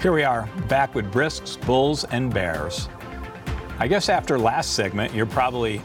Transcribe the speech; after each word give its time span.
Here 0.00 0.12
we 0.12 0.24
are, 0.24 0.48
back 0.66 0.94
with 0.94 1.12
Brisks, 1.12 1.58
Bulls, 1.58 2.04
and 2.04 2.32
Bears. 2.32 2.88
I 3.78 3.86
guess 3.86 4.08
after 4.08 4.38
last 4.38 4.72
segment, 4.72 5.12
you're 5.12 5.26
probably 5.26 5.82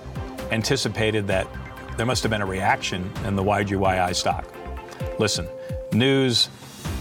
anticipated 0.52 1.28
that 1.28 1.50
there 1.98 2.06
must 2.06 2.24
have 2.24 2.30
been 2.30 2.42
a 2.42 2.46
reaction 2.46 3.12
in 3.26 3.36
the 3.36 3.44
YGYI 3.44 4.16
stock. 4.16 4.46
Listen, 5.20 5.50
news, 5.92 6.48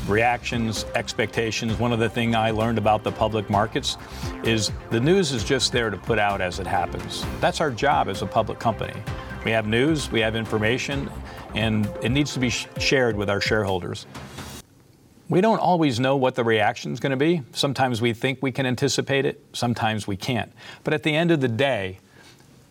reactions, 0.08 0.86
expectations. 0.96 1.78
One 1.78 1.92
of 1.92 2.00
the 2.00 2.08
things 2.08 2.34
I 2.34 2.50
learned 2.50 2.78
about 2.78 3.04
the 3.04 3.12
public 3.12 3.48
markets 3.48 3.96
is 4.42 4.72
the 4.90 4.98
news 4.98 5.30
is 5.30 5.44
just 5.44 5.70
there 5.70 5.90
to 5.90 5.96
put 5.96 6.18
out 6.18 6.40
as 6.40 6.58
it 6.58 6.66
happens. 6.66 7.24
That's 7.40 7.60
our 7.60 7.70
job 7.70 8.08
as 8.08 8.22
a 8.22 8.26
public 8.26 8.58
company. 8.58 9.00
We 9.44 9.52
have 9.52 9.68
news, 9.68 10.10
we 10.10 10.18
have 10.18 10.34
information, 10.34 11.08
and 11.54 11.86
it 12.02 12.08
needs 12.08 12.34
to 12.34 12.40
be 12.40 12.50
sh- 12.50 12.66
shared 12.78 13.14
with 13.14 13.30
our 13.30 13.40
shareholders. 13.40 14.06
We 15.28 15.40
don't 15.40 15.58
always 15.58 15.98
know 15.98 16.16
what 16.16 16.34
the 16.34 16.44
reaction 16.44 16.92
is 16.92 17.00
going 17.00 17.10
to 17.10 17.16
be. 17.16 17.42
Sometimes 17.52 18.02
we 18.02 18.12
think 18.12 18.42
we 18.42 18.52
can 18.52 18.66
anticipate 18.66 19.24
it, 19.24 19.42
sometimes 19.52 20.06
we 20.06 20.16
can't. 20.16 20.52
But 20.84 20.92
at 20.92 21.02
the 21.02 21.14
end 21.14 21.30
of 21.30 21.40
the 21.40 21.48
day, 21.48 21.98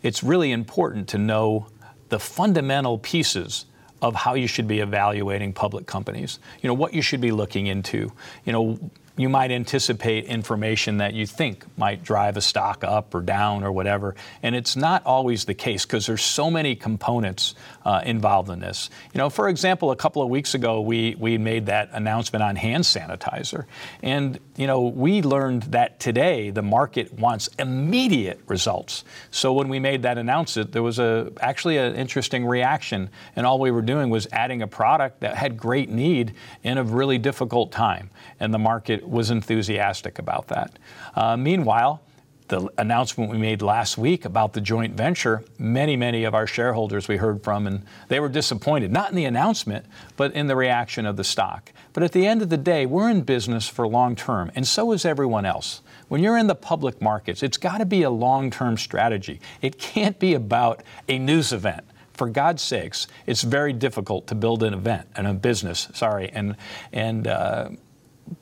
it's 0.04 0.24
really 0.24 0.52
important 0.52 1.08
to 1.10 1.18
know 1.18 1.68
the 2.10 2.20
fundamental 2.20 3.00
pieces 3.00 3.66
of 4.04 4.14
how 4.14 4.36
you 4.36 4.48
should 4.48 4.68
be 4.68 4.82
evaluating 4.82 5.54
public 5.54 5.88
companies. 5.88 6.40
You 6.62 6.68
know, 6.68 6.74
what 6.74 6.94
you 6.94 7.02
should 7.02 7.22
be 7.22 7.32
looking 7.32 7.68
into. 7.68 8.12
You 8.46 8.52
know, 8.52 8.80
you 9.16 9.30
might 9.30 9.52
anticipate 9.52 10.26
information 10.26 10.98
that 10.98 11.14
you 11.14 11.28
think 11.28 11.66
might 11.78 12.04
drive 12.04 12.36
a 12.36 12.42
stock 12.42 12.84
up 12.84 13.14
or 13.14 13.22
down 13.22 13.64
or 13.64 13.72
whatever. 13.72 14.16
And 14.42 14.56
it's 14.56 14.76
not 14.76 15.06
always 15.06 15.46
the 15.46 15.54
case 15.54 15.86
because 15.86 16.08
there's 16.08 16.24
so 16.24 16.50
many 16.50 16.76
components 16.76 17.54
uh, 17.86 18.02
involved 18.04 18.50
in 18.50 18.60
this. 18.60 18.90
You 19.14 19.20
know, 19.20 19.30
for 19.30 19.50
example, 19.50 19.92
a 19.92 19.96
couple 19.96 20.24
of 20.24 20.30
weeks 20.30 20.56
ago, 20.56 20.82
we, 20.82 21.16
we 21.20 21.38
made 21.38 21.68
that 21.68 21.90
announcement 21.92 22.42
on 22.42 22.56
hand 22.56 22.86
sanitizer. 22.86 23.66
And, 24.02 24.40
you 24.56 24.66
know, 24.66 24.82
we 24.82 25.22
learned 25.22 25.64
that 25.64 26.00
today 26.00 26.50
the 26.50 26.64
market 26.64 27.14
wants 27.14 27.50
immediate 27.60 28.42
results. 28.48 29.04
So 29.30 29.54
when 29.54 29.70
we 29.70 29.80
made 29.80 30.02
that 30.04 30.18
announcement, 30.18 30.72
there 30.72 30.82
was 30.82 30.98
a, 30.98 31.32
actually 31.40 31.78
an 31.78 31.96
interesting 31.96 32.48
reaction. 32.48 33.12
And 33.36 33.46
all 33.46 33.60
we 33.60 33.70
were 33.70 33.84
doing 33.84 34.10
was 34.10 34.28
adding 34.32 34.64
a 34.64 34.68
product 34.68 35.20
that 35.20 35.36
had 35.36 35.56
great 35.56 35.90
need 35.90 36.34
in 36.64 36.80
a 36.80 36.84
really 36.84 37.20
difficult 37.20 37.72
time. 37.72 38.10
And 38.40 38.52
the 38.52 38.60
market 38.60 39.03
was 39.04 39.30
enthusiastic 39.32 40.20
about 40.20 40.48
that. 40.48 40.78
Uh, 41.16 41.38
meanwhile, 41.38 42.02
the 42.48 42.70
announcement 42.78 43.32
we 43.32 43.38
made 43.38 43.62
last 43.62 43.98
week 43.98 44.26
about 44.26 44.54
the 44.54 44.62
joint 44.62 44.96
venture, 44.96 45.44
many, 45.58 45.96
many 45.96 46.24
of 46.24 46.36
our 46.36 46.46
shareholders 46.46 47.08
we 47.08 47.18
heard 47.18 47.44
from, 47.44 47.66
and 47.66 47.86
they 48.10 48.20
were 48.20 48.30
disappointed, 48.30 48.92
not 48.92 49.10
in 49.10 49.16
the 49.16 49.26
announcement, 49.26 49.86
but 50.18 50.34
in 50.34 50.48
the 50.48 50.56
reaction 50.56 51.06
of 51.06 51.16
the 51.18 51.24
stock. 51.24 51.72
But 51.94 52.04
at 52.04 52.12
the 52.12 52.28
end 52.28 52.42
of 52.42 52.50
the 52.50 52.58
day, 52.58 52.86
we're 52.86 53.10
in 53.10 53.22
business 53.22 53.68
for 53.68 53.88
long 53.88 54.16
term, 54.16 54.52
and 54.56 54.68
so 54.68 54.92
is 54.92 55.06
everyone 55.06 55.46
else. 55.46 55.82
When 56.10 56.22
you're 56.22 56.38
in 56.38 56.48
the 56.48 56.56
public 56.56 57.02
markets, 57.02 57.44
it's 57.44 57.58
got 57.58 57.80
to 57.80 57.86
be 57.86 58.04
a 58.04 58.10
long 58.10 58.52
term 58.52 58.78
strategy. 58.78 59.40
It 59.62 59.80
can't 59.80 60.20
be 60.20 60.34
about 60.34 60.84
a 61.08 61.18
news 61.18 61.54
event 61.54 61.86
for 62.14 62.30
God's 62.30 62.62
sakes, 62.62 63.08
it's 63.26 63.42
very 63.42 63.74
difficult 63.74 64.28
to 64.28 64.36
build 64.36 64.64
an 64.64 64.74
event 64.74 65.08
and 65.16 65.28
a 65.28 65.34
business, 65.34 65.88
sorry, 65.94 66.30
and, 66.32 66.56
and 66.92 67.28
uh, 67.28 67.70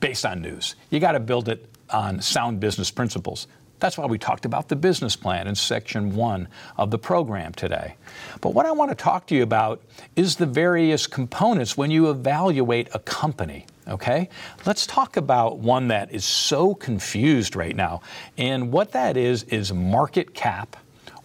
based 0.00 0.24
on 0.26 0.42
news. 0.42 0.76
You 0.90 1.00
got 1.00 1.12
to 1.12 1.20
build 1.20 1.48
it 1.48 1.68
on 1.90 2.20
sound 2.20 2.60
business 2.60 2.90
principles. 2.90 3.46
That's 3.82 3.98
why 3.98 4.06
we 4.06 4.16
talked 4.16 4.44
about 4.44 4.68
the 4.68 4.76
business 4.76 5.16
plan 5.16 5.48
in 5.48 5.56
section 5.56 6.14
one 6.14 6.46
of 6.76 6.92
the 6.92 6.98
program 6.98 7.52
today. 7.52 7.96
But 8.40 8.54
what 8.54 8.64
I 8.64 8.70
want 8.70 8.92
to 8.92 8.94
talk 8.94 9.26
to 9.26 9.34
you 9.34 9.42
about 9.42 9.82
is 10.14 10.36
the 10.36 10.46
various 10.46 11.08
components 11.08 11.76
when 11.76 11.90
you 11.90 12.08
evaluate 12.08 12.88
a 12.94 13.00
company. 13.00 13.66
Okay? 13.88 14.28
Let's 14.66 14.86
talk 14.86 15.16
about 15.16 15.58
one 15.58 15.88
that 15.88 16.12
is 16.12 16.24
so 16.24 16.76
confused 16.76 17.56
right 17.56 17.74
now. 17.74 18.02
And 18.38 18.70
what 18.70 18.92
that 18.92 19.16
is, 19.16 19.42
is 19.44 19.72
market 19.72 20.32
cap 20.32 20.76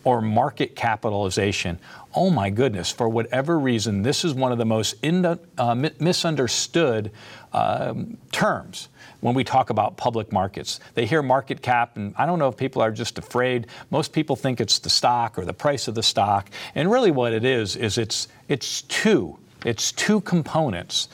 or 0.03 0.21
market 0.21 0.75
capitalization. 0.75 1.77
Oh 2.15 2.29
my 2.31 2.49
goodness, 2.49 2.91
for 2.91 3.07
whatever 3.07 3.59
reason, 3.59 4.01
this 4.01 4.25
is 4.25 4.33
one 4.33 4.51
of 4.51 4.57
the 4.57 4.65
most 4.65 4.95
in, 5.03 5.23
uh, 5.25 5.75
misunderstood 5.99 7.11
um, 7.57 8.17
terms 8.31 8.89
when 9.21 9.33
we 9.33 9.43
talk 9.43 9.69
about 9.69 9.97
public 9.97 10.31
markets. 10.31 10.79
They 10.93 11.05
hear 11.05 11.21
market 11.23 11.61
cap, 11.61 11.97
and 11.97 12.13
I 12.17 12.25
don't 12.25 12.39
know 12.39 12.49
if 12.49 12.57
people 12.57 12.81
are 12.81 12.91
just 12.91 13.17
afraid. 13.17 13.67
Most 13.89 14.13
people 14.13 14.35
think 14.35 14.61
it's 14.61 14.79
the 14.79 14.89
stock 14.89 15.37
or 15.37 15.45
the 15.45 15.53
price 15.53 15.87
of 15.87 15.95
the 15.95 16.03
stock, 16.03 16.49
and 16.75 16.91
really 16.91 17.11
what 17.11 17.33
it 17.33 17.43
is 17.43 17.75
is 17.75 17.97
it's 17.97 18.27
it's 18.47 18.83
two. 18.83 19.37
It's 19.65 19.91
two 19.91 20.21
components 20.21 21.09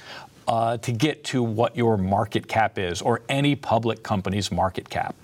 uh, 0.47 0.77
to 0.77 0.91
get 0.91 1.23
to 1.25 1.43
what 1.43 1.75
your 1.75 1.97
market 1.97 2.47
cap 2.47 2.77
is, 2.77 3.01
or 3.01 3.21
any 3.29 3.55
public 3.55 4.03
company's 4.03 4.51
market 4.51 4.89
cap. 4.89 5.15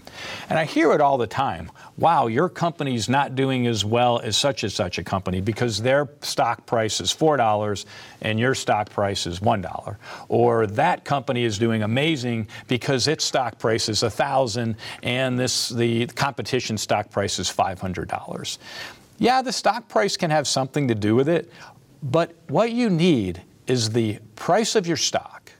And 0.49 0.57
I 0.57 0.65
hear 0.65 0.91
it 0.93 1.01
all 1.01 1.17
the 1.17 1.27
time. 1.27 1.71
Wow, 1.97 2.27
your 2.27 2.49
company's 2.49 3.09
not 3.09 3.35
doing 3.35 3.67
as 3.67 3.83
well 3.83 4.19
as 4.19 4.37
such 4.37 4.63
and 4.63 4.71
such 4.71 4.97
a 4.97 5.03
company 5.03 5.41
because 5.41 5.81
their 5.81 6.09
stock 6.21 6.65
price 6.65 7.01
is 7.01 7.13
$4 7.13 7.85
and 8.21 8.39
your 8.39 8.55
stock 8.55 8.89
price 8.89 9.27
is 9.27 9.39
$1. 9.39 9.95
Or 10.27 10.67
that 10.67 11.05
company 11.05 11.43
is 11.43 11.57
doing 11.57 11.83
amazing 11.83 12.47
because 12.67 13.07
its 13.07 13.25
stock 13.25 13.59
price 13.59 13.89
is 13.89 14.01
1000 14.01 14.75
and 15.03 15.39
this 15.39 15.69
the 15.69 16.07
competition 16.07 16.77
stock 16.77 17.09
price 17.11 17.39
is 17.39 17.51
$500. 17.51 18.57
Yeah, 19.17 19.41
the 19.41 19.51
stock 19.51 19.89
price 19.89 20.15
can 20.15 20.31
have 20.31 20.47
something 20.47 20.87
to 20.87 20.95
do 20.95 21.15
with 21.15 21.27
it, 21.27 21.51
but 22.01 22.33
what 22.47 22.71
you 22.71 22.89
need 22.89 23.41
is 23.69 23.91
the 23.91 24.19
price 24.35 24.75
of 24.75 24.87
your 24.87 24.97
stock, 24.97 25.51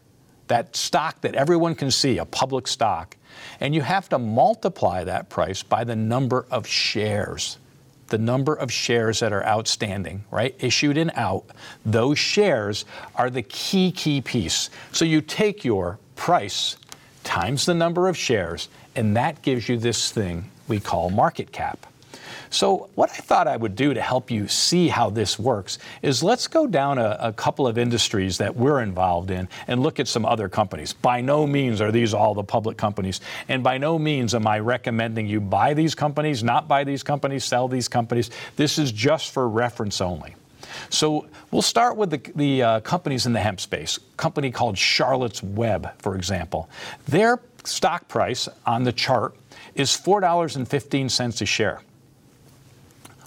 that 0.47 0.75
stock 0.75 1.21
that 1.21 1.35
everyone 1.35 1.75
can 1.75 1.91
see, 1.91 2.17
a 2.17 2.25
public 2.25 2.67
stock, 2.67 3.15
and 3.59 3.75
you 3.75 3.81
have 3.81 4.09
to 4.09 4.17
multiply 4.17 5.03
that 5.03 5.29
price 5.29 5.63
by 5.63 5.83
the 5.83 5.95
number 5.95 6.45
of 6.49 6.65
shares. 6.67 7.57
The 8.07 8.17
number 8.17 8.55
of 8.55 8.71
shares 8.71 9.19
that 9.19 9.31
are 9.31 9.45
outstanding, 9.45 10.23
right? 10.31 10.55
Issued 10.59 10.97
and 10.97 11.11
out. 11.13 11.45
Those 11.85 12.17
shares 12.17 12.85
are 13.15 13.29
the 13.29 13.43
key, 13.43 13.91
key 13.91 14.21
piece. 14.21 14.71
So 14.91 15.05
you 15.05 15.21
take 15.21 15.63
your 15.63 15.99
price 16.15 16.75
times 17.23 17.67
the 17.67 17.75
number 17.75 18.07
of 18.07 18.17
shares, 18.17 18.69
and 18.95 19.15
that 19.15 19.43
gives 19.43 19.69
you 19.69 19.77
this 19.77 20.11
thing 20.11 20.49
we 20.67 20.79
call 20.79 21.11
market 21.11 21.51
cap. 21.51 21.85
So, 22.51 22.89
what 22.95 23.11
I 23.11 23.17
thought 23.17 23.47
I 23.47 23.55
would 23.55 23.75
do 23.75 23.93
to 23.93 24.01
help 24.01 24.31
you 24.31 24.47
see 24.47 24.87
how 24.87 25.11
this 25.11 25.37
works 25.37 25.77
is 26.01 26.23
let's 26.23 26.47
go 26.47 26.65
down 26.65 26.97
a, 26.97 27.17
a, 27.19 27.33
couple 27.33 27.67
of 27.67 27.77
industries 27.77 28.39
that 28.39 28.55
we're 28.55 28.81
involved 28.81 29.29
in 29.29 29.47
and 29.67 29.83
look 29.83 29.99
at 29.99 30.07
some 30.07 30.25
other 30.25 30.49
companies. 30.49 30.93
By 30.93 31.21
no 31.21 31.45
means 31.45 31.79
are 31.79 31.91
these 31.91 32.13
all 32.13 32.33
the 32.33 32.43
public 32.43 32.75
companies, 32.75 33.21
and 33.47 33.63
by 33.63 33.77
no 33.77 33.99
means 33.99 34.33
am 34.33 34.47
I 34.47 34.59
recommending 34.59 35.27
you 35.27 35.39
buy 35.39 35.75
these 35.75 35.93
companies, 35.93 36.43
not 36.43 36.67
buy 36.67 36.83
these 36.83 37.03
companies, 37.03 37.45
sell 37.45 37.67
these 37.67 37.87
companies. 37.87 38.31
This 38.55 38.79
is 38.79 38.91
just 38.91 39.31
for 39.31 39.47
reference 39.47 40.01
only. 40.01 40.35
So 40.89 41.27
we'll 41.51 41.61
start 41.61 41.97
with 41.97 42.09
the, 42.09 42.31
the 42.35 42.63
uh, 42.63 42.79
companies 42.81 43.25
in 43.25 43.33
the 43.33 43.39
hemp 43.39 43.59
space. 43.59 43.97
A 43.97 44.17
company 44.17 44.51
called 44.51 44.77
Charlotte's 44.77 45.43
Web, 45.43 45.91
for 45.99 46.15
example. 46.15 46.69
Their 47.07 47.39
stock 47.63 48.07
price 48.07 48.49
on 48.65 48.83
the 48.83 48.91
chart 48.91 49.35
is 49.75 49.89
$4.15 49.89 51.41
a 51.41 51.45
share. 51.45 51.81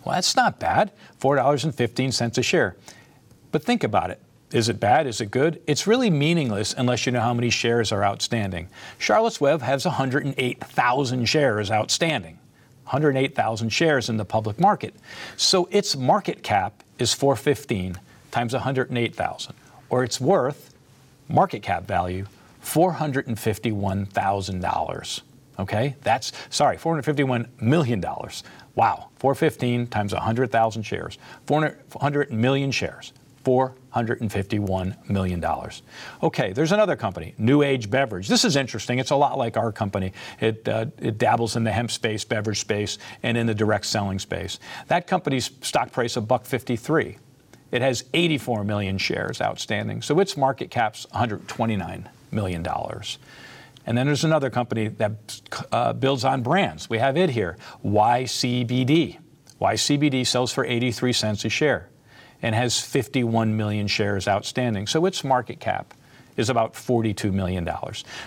Well, 0.04 0.14
that's 0.14 0.36
not 0.36 0.58
bad. 0.58 0.92
$4.15 1.20 2.38
a 2.38 2.42
share. 2.42 2.76
But 3.50 3.64
think 3.64 3.84
about 3.84 4.10
it. 4.10 4.20
Is 4.52 4.68
it 4.68 4.80
bad? 4.80 5.06
Is 5.06 5.20
it 5.20 5.30
good? 5.30 5.62
It's 5.66 5.86
really 5.86 6.10
meaningless 6.10 6.74
unless 6.76 7.06
you 7.06 7.12
know 7.12 7.20
how 7.20 7.32
many 7.32 7.48
shares 7.48 7.90
are 7.90 8.04
outstanding. 8.04 8.68
Charlotte's 8.98 9.40
Web 9.40 9.62
has 9.62 9.86
108,000 9.86 11.24
shares 11.24 11.70
outstanding. 11.70 12.38
108,000 12.84 13.70
shares 13.70 14.10
in 14.10 14.18
the 14.18 14.24
public 14.24 14.60
market. 14.60 14.94
So 15.36 15.68
its 15.70 15.96
market 15.96 16.42
cap 16.42 16.82
is 16.98 17.14
415 17.14 17.98
times 18.30 18.52
108,000 18.52 19.54
or 19.88 20.04
it's 20.04 20.20
worth 20.20 20.74
market 21.28 21.62
cap 21.62 21.86
value 21.86 22.26
$451,000. 22.64 25.20
Okay? 25.58 25.96
That's 26.02 26.32
sorry, 26.50 26.76
451 26.76 27.48
million 27.60 28.00
dollars. 28.00 28.42
Wow, 28.74 29.10
415 29.16 29.88
times 29.88 30.12
100,000 30.14 30.82
shares, 30.82 31.18
400 31.46 32.32
million 32.32 32.70
shares, 32.70 33.12
$451 33.44 35.10
million. 35.10 35.44
Okay, 36.22 36.52
there's 36.52 36.72
another 36.72 36.96
company, 36.96 37.34
New 37.36 37.62
Age 37.62 37.90
Beverage. 37.90 38.28
This 38.28 38.44
is 38.44 38.56
interesting. 38.56 38.98
It's 38.98 39.10
a 39.10 39.16
lot 39.16 39.36
like 39.36 39.56
our 39.56 39.72
company. 39.72 40.12
It, 40.40 40.66
uh, 40.68 40.86
it 40.98 41.18
dabbles 41.18 41.56
in 41.56 41.64
the 41.64 41.72
hemp 41.72 41.90
space, 41.90 42.24
beverage 42.24 42.60
space, 42.60 42.98
and 43.22 43.36
in 43.36 43.46
the 43.46 43.54
direct 43.54 43.86
selling 43.86 44.18
space. 44.18 44.58
That 44.88 45.06
company's 45.06 45.50
stock 45.60 45.92
price 45.92 46.16
of 46.16 46.26
buck 46.26 46.46
53. 46.46 47.18
It 47.72 47.82
has 47.82 48.04
84 48.14 48.64
million 48.64 48.98
shares 48.98 49.40
outstanding, 49.40 50.02
so 50.02 50.20
its 50.20 50.36
market 50.36 50.70
cap's 50.70 51.06
129 51.10 52.08
million 52.30 52.62
dollars. 52.62 53.18
And 53.86 53.98
then 53.98 54.06
there's 54.06 54.24
another 54.24 54.50
company 54.50 54.88
that 54.88 55.40
uh, 55.72 55.92
builds 55.92 56.24
on 56.24 56.42
brands. 56.42 56.88
We 56.88 56.98
have 56.98 57.16
it 57.16 57.30
here, 57.30 57.56
YCBD. 57.84 59.18
YCBD 59.60 60.26
sells 60.26 60.52
for 60.52 60.64
83 60.64 61.12
cents 61.12 61.44
a 61.44 61.48
share 61.48 61.88
and 62.42 62.54
has 62.54 62.80
51 62.80 63.56
million 63.56 63.86
shares 63.86 64.26
outstanding. 64.26 64.86
So 64.86 65.06
its 65.06 65.22
market 65.22 65.60
cap 65.60 65.94
is 66.36 66.48
about 66.48 66.74
$42 66.74 67.32
million. 67.32 67.68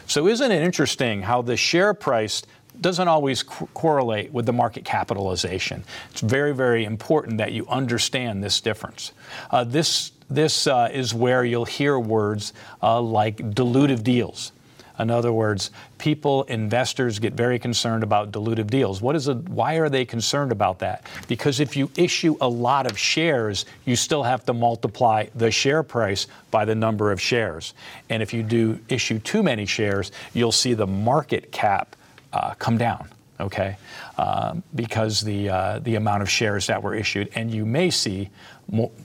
So, 0.08 0.28
isn't 0.28 0.52
it 0.52 0.62
interesting 0.62 1.24
how 1.24 1.42
the 1.42 1.58
share 1.58 1.94
price 1.94 2.44
doesn't 2.80 3.08
always 3.08 3.44
co- 3.44 3.68
correlate 3.74 4.32
with 4.32 4.46
the 4.46 4.54
market 4.54 4.86
capitalization? 4.86 5.84
It's 6.12 6.22
very, 6.22 6.54
very 6.54 6.86
important 6.86 7.40
that 7.40 7.52
you 7.52 7.66
understand 7.68 8.44
this 8.44 8.62
difference. 8.62 9.12
Uh, 9.50 9.64
this 9.64 10.12
this 10.28 10.66
uh, 10.66 10.90
is 10.92 11.14
where 11.14 11.44
you'll 11.44 11.66
hear 11.66 12.00
words 12.00 12.54
uh, 12.82 13.00
like 13.00 13.38
dilutive 13.38 14.04
deals. 14.04 14.52
In 15.00 15.10
other 15.10 15.32
words, 15.32 15.72
people, 15.98 16.44
investors 16.44 17.20
get 17.20 17.34
very 17.34 17.60
concerned 17.60 18.04
about 18.04 18.32
dilutive 18.32 18.68
deals. 18.68 19.02
What 19.02 19.16
is 19.16 19.28
a, 19.28 19.36
why 19.36 19.76
are 19.76 19.90
they 19.90 20.06
concerned 20.06 20.52
about 20.52 20.80
that? 20.80 21.06
Because 21.28 21.60
if 21.60 21.76
you 21.76 21.90
issue 21.96 22.38
a 22.42 22.48
lot 22.48 22.90
of 22.90 22.98
shares, 22.98 23.66
you 23.86 23.96
still 23.96 24.24
have 24.24 24.46
to 24.46 24.54
multiply 24.54 25.28
the 25.36 25.52
share 25.52 25.84
price 25.84 26.28
by 26.52 26.66
the 26.66 26.76
number 26.76 27.12
of 27.12 27.22
shares. 27.22 27.74
And 28.10 28.24
if 28.24 28.34
you 28.34 28.44
do 28.44 28.80
issue 28.90 29.20
too 29.20 29.44
many 29.44 29.66
shares, 29.66 30.12
you'll 30.34 30.52
see 30.52 30.74
the 30.74 30.88
market 30.88 31.52
cap 31.52 31.96
uh, 32.34 32.54
come 32.56 32.78
down 32.78 33.10
okay, 33.40 33.78
uh, 34.18 34.56
because 34.74 35.22
the 35.22 35.50
uh, 35.50 35.80
the 35.80 35.96
amount 35.96 36.22
of 36.22 36.30
shares 36.30 36.68
that 36.68 36.84
were 36.84 36.96
issued, 36.96 37.30
and 37.36 37.52
you 37.52 37.66
may 37.66 37.90
see 37.90 38.30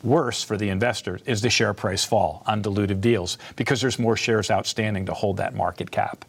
worse 0.03 0.43
for 0.43 0.56
the 0.56 0.69
investors 0.69 1.21
is 1.27 1.43
the 1.43 1.50
share 1.50 1.75
price 1.75 2.05
fall 2.05 2.43
on 2.47 2.62
dilutive 2.62 3.00
deals 3.00 3.38
because 3.56 3.81
there's 3.81 3.99
more 3.99 4.17
shares 4.17 4.50
outstanding 4.50 5.06
to 5.06 5.12
hold 5.12 5.37
that 5.37 5.55
market 5.55 5.91
cap. 5.91 6.25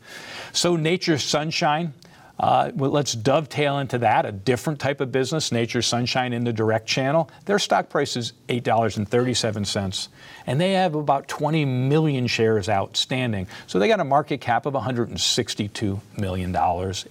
So 0.53 0.75
Nature's 0.75 1.23
Sunshine. 1.23 1.93
Uh, 2.39 2.71
well, 2.73 2.89
let's 2.89 3.13
dovetail 3.13 3.77
into 3.77 3.99
that, 3.99 4.25
a 4.25 4.31
different 4.31 4.79
type 4.79 4.99
of 4.99 5.11
business, 5.11 5.51
Nature's 5.51 5.85
Sunshine 5.85 6.33
in 6.33 6.43
the 6.43 6.51
direct 6.51 6.87
channel. 6.87 7.29
Their 7.45 7.59
stock 7.59 7.87
price 7.89 8.15
is 8.15 8.33
$8.37, 8.49 10.07
and 10.47 10.59
they 10.59 10.73
have 10.73 10.95
about 10.95 11.27
20 11.27 11.65
million 11.65 12.25
shares 12.25 12.67
outstanding. 12.67 13.45
So 13.67 13.77
they 13.77 13.87
got 13.87 13.99
a 13.99 14.05
market 14.05 14.41
cap 14.41 14.65
of 14.65 14.73
$162 14.73 15.99
million 16.17 16.55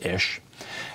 ish. 0.01 0.41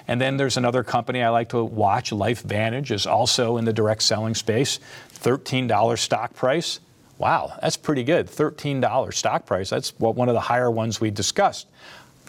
And 0.07 0.21
then 0.21 0.37
there's 0.37 0.57
another 0.57 0.83
company 0.83 1.21
I 1.23 1.29
like 1.29 1.49
to 1.49 1.63
watch, 1.63 2.11
LifeVantage, 2.11 2.91
is 2.91 3.05
also 3.05 3.57
in 3.57 3.65
the 3.65 3.73
direct 3.73 4.03
selling 4.03 4.35
space. 4.35 4.79
$13 5.13 5.97
stock 5.97 6.33
price. 6.33 6.79
Wow, 7.17 7.57
that's 7.61 7.77
pretty 7.77 8.03
good. 8.03 8.27
$13 8.27 9.13
stock 9.13 9.45
price. 9.45 9.69
That's 9.69 9.97
one 9.99 10.27
of 10.27 10.33
the 10.33 10.41
higher 10.41 10.69
ones 10.69 10.99
we 10.99 11.11
discussed. 11.11 11.67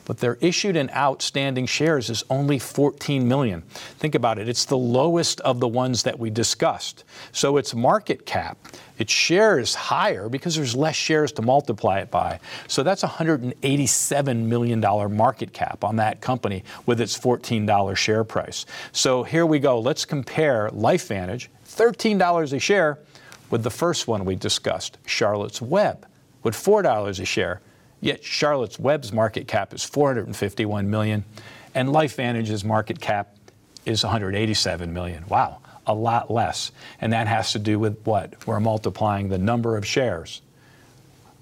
But 0.05 0.19
their 0.19 0.37
issued 0.41 0.77
and 0.77 0.89
outstanding 0.93 1.67
shares 1.67 2.09
is 2.09 2.23
only 2.31 2.61
14 2.61 3.27
million. 3.27 3.63
Think 3.99 4.15
about 4.15 4.39
it. 4.39 4.49
It's 4.49 4.65
the 4.65 4.79
lowest 4.79 5.41
of 5.41 5.59
the 5.59 5.67
ones 5.67 6.05
that 6.05 6.19
we 6.19 6.31
discussed. 6.31 7.03
So 7.33 7.57
its 7.57 7.75
market 7.75 8.25
cap 8.25 8.57
its 8.99 9.13
share 9.13 9.59
is 9.59 9.75
higher 9.75 10.29
because 10.29 10.57
there's 10.57 10.75
less 10.75 10.97
shares 10.97 11.33
to 11.33 11.43
multiply 11.43 11.99
it 11.99 12.11
by. 12.11 12.41
So 12.69 12.83
that's 12.83 13.03
$187 13.03 14.37
million 14.45 14.81
market 15.17 15.53
cap 15.53 15.85
on 15.85 15.97
that 15.97 16.21
company 16.21 16.65
with 16.87 17.01
its 17.01 17.19
$14 17.19 17.97
share 17.97 18.25
price. 18.25 18.67
So 18.93 19.23
here 19.23 19.47
we 19.47 19.59
go. 19.59 19.79
Let's 19.79 20.05
compare 20.05 20.71
LifeVantage, 20.71 21.49
$13 21.67 22.53
a 22.53 22.59
share, 22.59 22.99
with 23.51 23.63
the 23.63 23.71
first 23.71 24.09
one 24.09 24.25
we 24.25 24.35
discussed, 24.35 24.99
Charlotte's 25.07 25.63
Web, 25.63 26.07
with 26.43 26.55
$4 26.55 27.21
a 27.21 27.25
share. 27.25 27.61
Yet 28.01 28.25
Charlotte's 28.25 28.79
Web's 28.79 29.13
market 29.13 29.47
cap 29.47 29.73
is 29.73 29.85
451 29.85 30.91
million, 30.91 31.25
and 31.75 31.91
LifeVantage's 31.91 32.65
market 32.65 33.01
cap 33.01 33.37
is 33.85 34.03
187 34.03 34.93
million. 34.93 35.25
Wow 35.29 35.61
a 35.87 35.95
lot 35.95 36.31
less. 36.31 36.73
And 37.01 37.13
that 37.13 37.27
has 37.27 37.53
to 37.53 37.59
do 37.59 37.79
with 37.79 37.99
what? 38.05 38.47
We're 38.47 38.61
multiplying 38.61 39.29
the 39.29 39.39
number 39.39 39.77
of 39.77 39.87
shares 39.87 40.43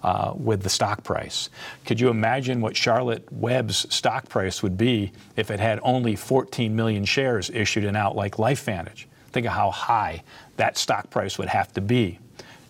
uh, 0.03 0.35
with 0.37 0.63
the 0.63 0.69
stock 0.69 1.03
price. 1.03 1.49
Could 1.87 1.99
you 2.01 2.09
imagine 2.09 2.61
what 2.61 2.77
Charlotte 2.77 3.27
Web's 3.33 3.93
stock 3.95 4.29
price 4.29 4.63
would 4.63 4.77
be 4.77 5.13
if 5.37 5.51
it 5.51 5.61
had 5.61 5.81
only 5.83 6.15
14 6.15 6.77
million 6.77 7.05
shares 7.05 7.51
issued 7.51 7.85
and 7.85 7.97
out 7.97 8.15
like 8.15 8.37
LifeVantage? 8.37 9.07
Think 9.33 9.47
of 9.47 9.53
how 9.53 9.71
high 9.71 10.23
that 10.57 10.77
stock 10.77 11.11
price 11.11 11.39
would 11.39 11.49
have 11.49 11.73
to 11.73 11.81
be 11.81 12.19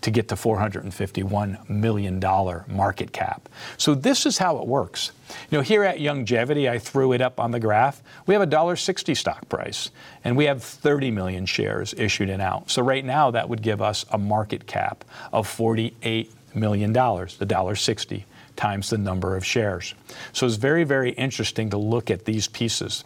to 0.05 0.11
get 0.11 0.29
to 0.29 0.35
$451 0.35 1.67
million 1.71 2.21
market 2.69 3.11
cap. 3.11 3.49
So 3.79 3.95
this 3.95 4.27
is 4.27 4.37
how 4.37 4.59
it 4.59 4.67
works. 4.67 5.13
You 5.51 5.57
know, 5.57 5.63
here 5.63 5.83
at 5.83 5.97
Youngevity, 5.97 6.69
I 6.69 6.79
threw 6.79 7.15
it 7.15 7.23
up 7.23 7.41
on 7.41 7.53
the 7.53 7.59
graph. 7.59 8.03
We 8.27 8.35
have 8.35 8.43
a 8.43 8.47
$1.60 8.47 9.17
stock 9.17 9.49
price, 9.49 9.91
and 10.23 10.37
we 10.37 10.45
have 10.45 10.63
30 10.63 11.11
million 11.11 11.47
shares 11.47 11.95
issued 11.97 12.29
and 12.29 12.43
out. 12.43 12.71
So 12.71 12.83
right 12.83 13.03
now, 13.03 13.31
that 13.31 13.49
would 13.49 13.63
give 13.63 13.81
us 13.81 14.05
a 14.11 14.19
market 14.19 14.67
cap 14.67 15.07
of 15.33 15.49
$48 15.49 16.29
million, 16.55 16.93
the 16.93 16.99
$1.60 16.99 18.25
times 18.57 18.91
the 18.91 18.99
number 18.99 19.37
of 19.37 19.45
shares. 19.45 19.95
So 20.35 20.45
it's 20.45 20.57
very, 20.57 20.85
very 20.85 21.13
interesting 21.13 21.71
to 21.71 21.79
look 21.79 22.11
at 22.11 22.27
these 22.27 22.47
pieces. 22.47 23.05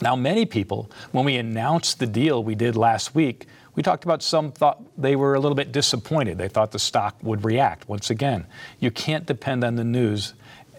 Now, 0.00 0.14
many 0.14 0.44
people, 0.44 0.90
when 1.12 1.24
we 1.24 1.36
announced 1.36 1.98
the 1.98 2.06
deal 2.06 2.44
we 2.44 2.54
did 2.54 2.76
last 2.76 3.14
week, 3.14 3.46
we 3.74 3.82
talked 3.82 4.04
about 4.04 4.22
some 4.22 4.52
thought 4.52 4.82
they 4.98 5.16
were 5.16 5.34
a 5.34 5.40
little 5.40 5.54
bit 5.54 5.72
disappointed. 5.72 6.38
They 6.38 6.48
thought 6.48 6.72
the 6.72 6.78
stock 6.78 7.16
would 7.22 7.44
react. 7.44 7.88
Once 7.88 8.10
again, 8.10 8.46
you 8.80 8.90
can't 8.90 9.26
depend 9.26 9.64
on 9.64 9.76
the 9.76 9.84
news 9.84 10.34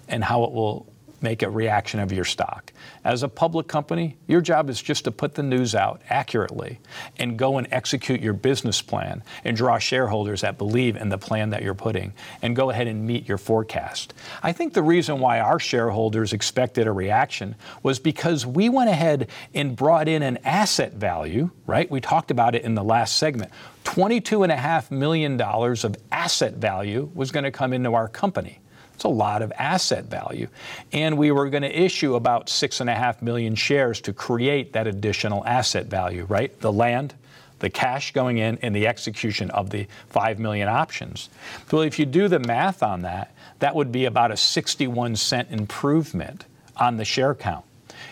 and 0.08 0.24
how 0.24 0.44
it 0.44 0.52
will 0.52 0.88
make 1.22 1.42
a 1.42 1.50
reaction 1.50 2.00
of 2.00 2.12
your 2.12 2.26
stock. 2.26 2.72
As 3.04 3.24
a 3.24 3.28
public 3.28 3.68
company, 3.68 4.18
your 4.28 4.42
job 4.42 4.70
is 4.70 4.82
just 4.82 5.06
to 5.06 5.12
put 5.12 5.36
the 5.36 5.44
news 5.44 5.74
out 5.76 6.02
accurately 6.10 6.80
and 7.18 7.38
go 7.38 7.58
and 7.58 7.68
execute 7.72 8.22
your 8.22 8.34
business 8.34 8.82
plan 8.82 9.24
and 9.44 9.58
draw 9.58 9.80
shareholders 9.80 10.42
that 10.42 10.58
believe 10.58 10.96
in 10.96 11.10
the 11.10 11.18
plan 11.18 11.52
that 11.52 11.64
you're 11.64 11.74
putting 11.74 12.14
and 12.42 12.56
go 12.56 12.70
ahead 12.70 12.88
and 12.88 13.06
meet 13.06 13.28
your 13.28 13.38
forecast. 13.38 14.14
I 14.44 14.52
think 14.52 14.74
the 14.74 14.84
reason 14.84 15.20
why 15.20 15.40
our 15.40 15.60
shareholders 15.60 16.34
expected 16.34 16.88
a 16.88 16.92
reaction 16.92 17.56
was 17.84 18.00
because 18.00 18.46
we 18.46 18.70
went 18.70 18.90
ahead 18.90 19.30
and 19.54 19.76
brought 19.76 20.08
in 20.08 20.22
an 20.22 20.38
asset 20.44 20.94
value, 20.94 21.50
right? 21.66 21.90
We 21.90 22.02
talked 22.02 22.32
about 22.32 22.56
it 22.56 22.64
in 22.64 22.76
the 22.76 22.84
last 22.84 23.18
segment. 23.18 23.52
$22.5 23.86 24.92
million 24.92 25.40
of 25.42 25.96
asset 26.12 26.54
value 26.56 27.10
was 27.16 27.32
going 27.32 27.46
to 27.46 27.52
come 27.52 27.74
into 27.74 27.94
our 27.94 28.08
company. 28.08 28.60
It's 28.98 29.04
a 29.04 29.10
lot 29.10 29.44
of 29.44 29.54
asset 29.60 30.06
value. 30.06 30.48
And 30.92 31.20
we 31.20 31.30
were 31.30 31.52
going 31.52 31.62
to 31.62 31.70
issue 31.70 32.16
about 32.16 32.50
six 32.50 32.82
and 32.82 32.90
a 32.90 32.96
half 32.96 33.22
million 33.22 33.54
shares 33.54 34.02
to 34.02 34.12
create 34.12 34.74
that 34.74 34.88
additional 34.88 35.46
asset 35.46 35.86
value, 35.86 36.26
right? 36.26 36.60
The 36.62 36.74
land, 36.74 37.14
the 37.60 37.70
cash 37.70 38.12
going 38.12 38.40
in, 38.40 38.58
and 38.64 38.76
the 38.76 38.88
execution 38.88 39.52
of 39.52 39.70
the 39.70 39.86
5 40.10 40.40
million 40.40 40.68
options. 40.68 41.30
So 41.70 41.82
if 41.82 42.00
you 42.00 42.08
do 42.08 42.28
the 42.28 42.40
math 42.40 42.82
on 42.82 43.04
that, 43.04 43.36
that 43.60 43.76
would 43.76 43.92
be 43.92 44.06
about 44.06 44.32
a 44.32 44.38
61 44.38 45.16
cent 45.16 45.52
improvement 45.52 46.46
on 46.76 46.98
the 46.98 47.06
share 47.06 47.36
count. 47.36 47.66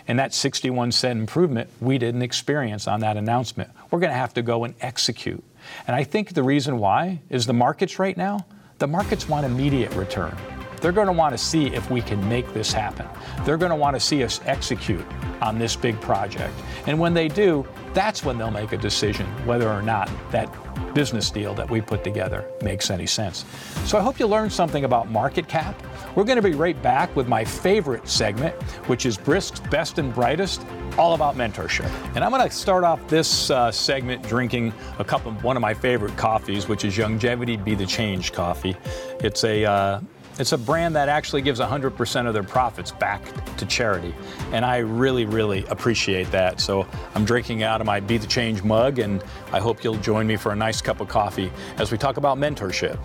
And 0.07 0.19
that 0.19 0.35
61 0.35 0.91
cent 0.91 1.19
improvement 1.19 1.67
we 1.81 1.97
didn't 1.97 2.21
experience 2.21 2.87
on 2.87 2.99
that 2.99 3.17
announcement. 3.17 3.71
We're 3.89 4.01
going 4.01 4.11
to 4.11 4.17
have 4.17 4.35
to 4.35 4.43
go 4.43 4.65
and 4.65 4.75
execute. 4.81 5.43
And 5.87 5.95
I 5.95 6.03
think 6.03 6.35
the 6.35 6.43
reason 6.43 6.77
why 6.77 7.21
is 7.31 7.47
the 7.47 7.53
markets 7.53 7.97
right 7.97 8.15
now, 8.15 8.45
the 8.77 8.87
markets 8.87 9.27
want 9.27 9.47
immediate 9.47 9.91
return. 9.93 10.37
They're 10.85 10.91
going 10.91 11.07
to 11.07 11.13
want 11.13 11.33
to 11.33 11.37
see 11.39 11.65
if 11.73 11.89
we 11.89 11.99
can 11.99 12.29
make 12.29 12.53
this 12.53 12.71
happen. 12.71 13.07
They're 13.43 13.57
going 13.57 13.71
to 13.71 13.75
want 13.75 13.95
to 13.95 13.99
see 13.99 14.23
us 14.23 14.39
execute 14.45 15.03
on 15.41 15.57
this 15.57 15.75
big 15.75 15.99
project. 15.99 16.53
And 16.85 16.99
when 16.99 17.11
they 17.11 17.27
do, 17.27 17.67
that's 17.95 18.23
when 18.23 18.37
they'll 18.37 18.51
make 18.51 18.71
a 18.71 18.77
decision 18.77 19.25
whether 19.47 19.67
or 19.67 19.81
not 19.81 20.11
that 20.29 20.45
business 20.93 21.31
deal 21.31 21.55
that 21.55 21.67
we 21.67 21.81
put 21.81 22.03
together 22.03 22.47
makes 22.61 22.91
any 22.91 23.07
sense. 23.07 23.45
So 23.85 23.97
I 23.97 24.01
hope 24.01 24.19
you 24.19 24.27
learned 24.27 24.53
something 24.53 24.83
about 24.83 25.09
market 25.09 25.47
cap. 25.47 25.81
We're 26.15 26.23
going 26.23 26.35
to 26.35 26.47
be 26.47 26.55
right 26.55 26.79
back 26.83 27.15
with 27.15 27.27
my 27.27 27.43
favorite 27.43 28.07
segment, 28.07 28.53
which 28.87 29.07
is 29.07 29.17
Brisk's 29.17 29.61
Best 29.61 29.97
and 29.97 30.13
Brightest, 30.13 30.67
all 30.99 31.15
about 31.15 31.35
mentorship. 31.35 31.89
And 32.15 32.23
I'm 32.23 32.29
going 32.29 32.47
to 32.47 32.55
start 32.55 32.83
off 32.83 33.05
this 33.07 33.49
uh, 33.49 33.71
segment 33.71 34.21
drinking 34.21 34.71
a 34.99 35.03
cup 35.03 35.25
of 35.25 35.43
one 35.43 35.57
of 35.57 35.61
my 35.61 35.73
favorite 35.73 36.15
coffees, 36.15 36.67
which 36.67 36.85
is 36.85 36.95
Youngevity 36.95 37.61
Be 37.61 37.73
the 37.73 37.87
Change 37.87 38.33
coffee. 38.33 38.77
It's 39.19 39.43
a 39.43 39.65
uh, 39.65 40.01
it's 40.37 40.51
a 40.51 40.57
brand 40.57 40.95
that 40.95 41.07
actually 41.07 41.41
gives 41.41 41.59
100% 41.59 42.27
of 42.27 42.33
their 42.33 42.43
profits 42.43 42.91
back 42.91 43.23
to 43.57 43.65
charity. 43.65 44.13
And 44.51 44.65
I 44.65 44.77
really, 44.77 45.25
really 45.25 45.65
appreciate 45.67 46.29
that. 46.31 46.59
So 46.59 46.85
I'm 47.13 47.23
drinking 47.23 47.63
out 47.63 47.79
of 47.79 47.87
my 47.87 47.99
Be 48.01 48.17
the 48.17 48.27
Change 48.27 48.61
mug, 48.61 48.99
and 48.99 49.23
I 49.53 49.59
hope 49.59 49.83
you'll 49.83 49.97
join 49.97 50.27
me 50.27 50.35
for 50.35 50.51
a 50.51 50.55
nice 50.55 50.81
cup 50.81 50.99
of 50.99 51.07
coffee 51.07 51.51
as 51.77 51.91
we 51.91 51.97
talk 51.97 52.17
about 52.17 52.37
mentorship. 52.37 52.99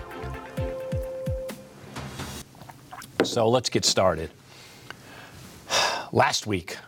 So 3.22 3.49
let's 3.49 3.70
get 3.70 3.84
started. 3.84 4.30
Last 6.12 6.46
week, 6.49 6.78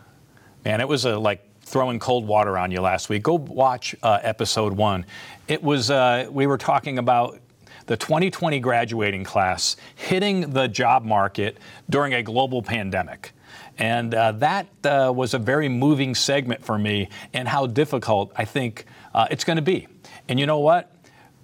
man, 0.65 0.81
it 0.81 0.87
was 0.87 1.05
a, 1.05 1.17
like 1.17 1.47
throwing 1.61 1.99
cold 1.99 2.27
water 2.27 2.57
on 2.57 2.69
you 2.69 2.81
last 2.81 3.09
week. 3.09 3.23
Go 3.23 3.35
watch 3.35 3.95
uh, 4.03 4.19
episode 4.21 4.73
one. 4.73 5.05
It 5.47 5.63
was, 5.63 5.89
uh, 5.89 6.27
we 6.29 6.45
were 6.45 6.57
talking 6.57 6.99
about 6.99 7.39
the 7.87 7.97
2020 7.97 8.59
graduating 8.59 9.23
class 9.23 9.75
hitting 9.95 10.51
the 10.51 10.67
job 10.67 11.03
market 11.03 11.57
during 11.89 12.13
a 12.13 12.23
global 12.23 12.61
pandemic. 12.61 13.33
And 13.77 14.13
uh, 14.13 14.33
that 14.33 14.67
uh, 14.83 15.11
was 15.15 15.33
a 15.33 15.39
very 15.39 15.69
moving 15.69 16.15
segment 16.15 16.63
for 16.63 16.77
me 16.77 17.09
and 17.33 17.47
how 17.47 17.65
difficult 17.65 18.31
I 18.35 18.45
think 18.45 18.85
uh, 19.13 19.27
it's 19.31 19.43
going 19.43 19.55
to 19.57 19.63
be. 19.63 19.87
And 20.29 20.39
you 20.39 20.45
know 20.45 20.59
what? 20.59 20.92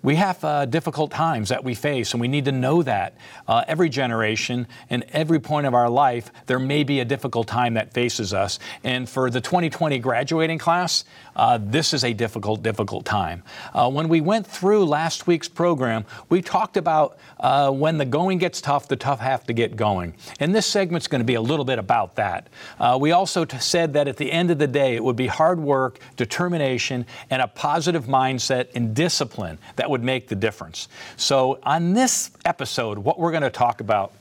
We 0.01 0.15
have 0.15 0.44
uh, 0.44 0.65
difficult 0.65 1.12
times 1.12 1.50
that 1.50 1.63
we 1.63 1.75
face, 1.75 2.13
and 2.13 2.22
we 2.22 2.27
need 2.27 2.46
to 2.46 2.51
know 2.51 2.84
that. 2.84 3.15
Uh, 3.48 3.63
every 3.68 3.89
generation 3.89 4.68
and 4.89 5.03
every 5.10 5.39
point 5.39 5.68
of 5.68 5.74
our 5.74 5.89
life, 5.89 6.32
there 6.46 6.60
may 6.60 6.84
be 6.84 7.00
a 7.00 7.06
difficult 7.06 7.48
time 7.48 7.74
that 7.74 7.94
faces 7.94 8.34
us. 8.34 8.60
And 8.84 9.10
for 9.10 9.29
the 9.29 9.41
2020 9.41 10.00
graduating 10.00 10.58
class, 10.58 11.03
uh, 11.36 11.60
this 11.62 11.94
is 11.94 12.03
a 12.03 12.13
difficult, 12.13 12.62
difficult 12.62 13.06
time. 13.06 13.44
Uh, 13.74 13.89
when 13.89 14.10
we 14.10 14.22
went 14.22 14.48
through 14.48 14.86
last 14.86 15.27
week's 15.27 15.48
program, 15.48 16.06
we 16.29 16.41
talked 16.41 16.77
about 16.77 17.18
uh, 17.39 17.72
when 17.72 17.98
the 17.98 18.06
going 18.06 18.38
gets 18.38 18.62
tough, 18.62 18.88
the 18.88 18.96
tough 18.96 19.20
have 19.20 19.46
to 19.46 19.53
get 19.53 19.75
going. 19.75 20.13
And 20.39 20.53
this 20.56 20.65
segment's 20.65 21.08
going 21.08 21.20
to 21.20 21.25
be 21.25 21.36
a 21.36 21.41
little 21.41 21.65
bit 21.65 21.79
about 21.79 22.15
that. 22.15 22.48
Uh, 22.79 22.98
we 23.00 23.12
also 23.12 23.46
t- 23.46 23.58
said 23.60 23.94
that 23.94 24.08
at 24.08 24.18
the 24.18 24.32
end 24.32 24.51
of 24.51 24.60
the 24.60 24.68
day, 24.68 24.96
it 24.96 25.03
would 25.03 25.15
be 25.15 25.27
hard 25.27 25.60
work, 25.60 26.00
determination, 26.15 27.06
and 27.29 27.41
a 27.41 27.48
positive 27.48 28.06
mindset 28.06 28.68
and 28.75 28.94
discipline 28.94 29.60
that 29.75 29.88
would 29.89 30.03
make 30.03 30.27
the 30.27 30.36
difference. 30.36 30.88
So, 31.17 31.60
on 31.63 31.93
this 31.93 32.31
episode, 32.46 32.98
what 32.98 33.19
we're 33.19 33.31
going 33.31 33.43
to 33.43 33.50
talk 33.50 33.81
about 33.81 34.13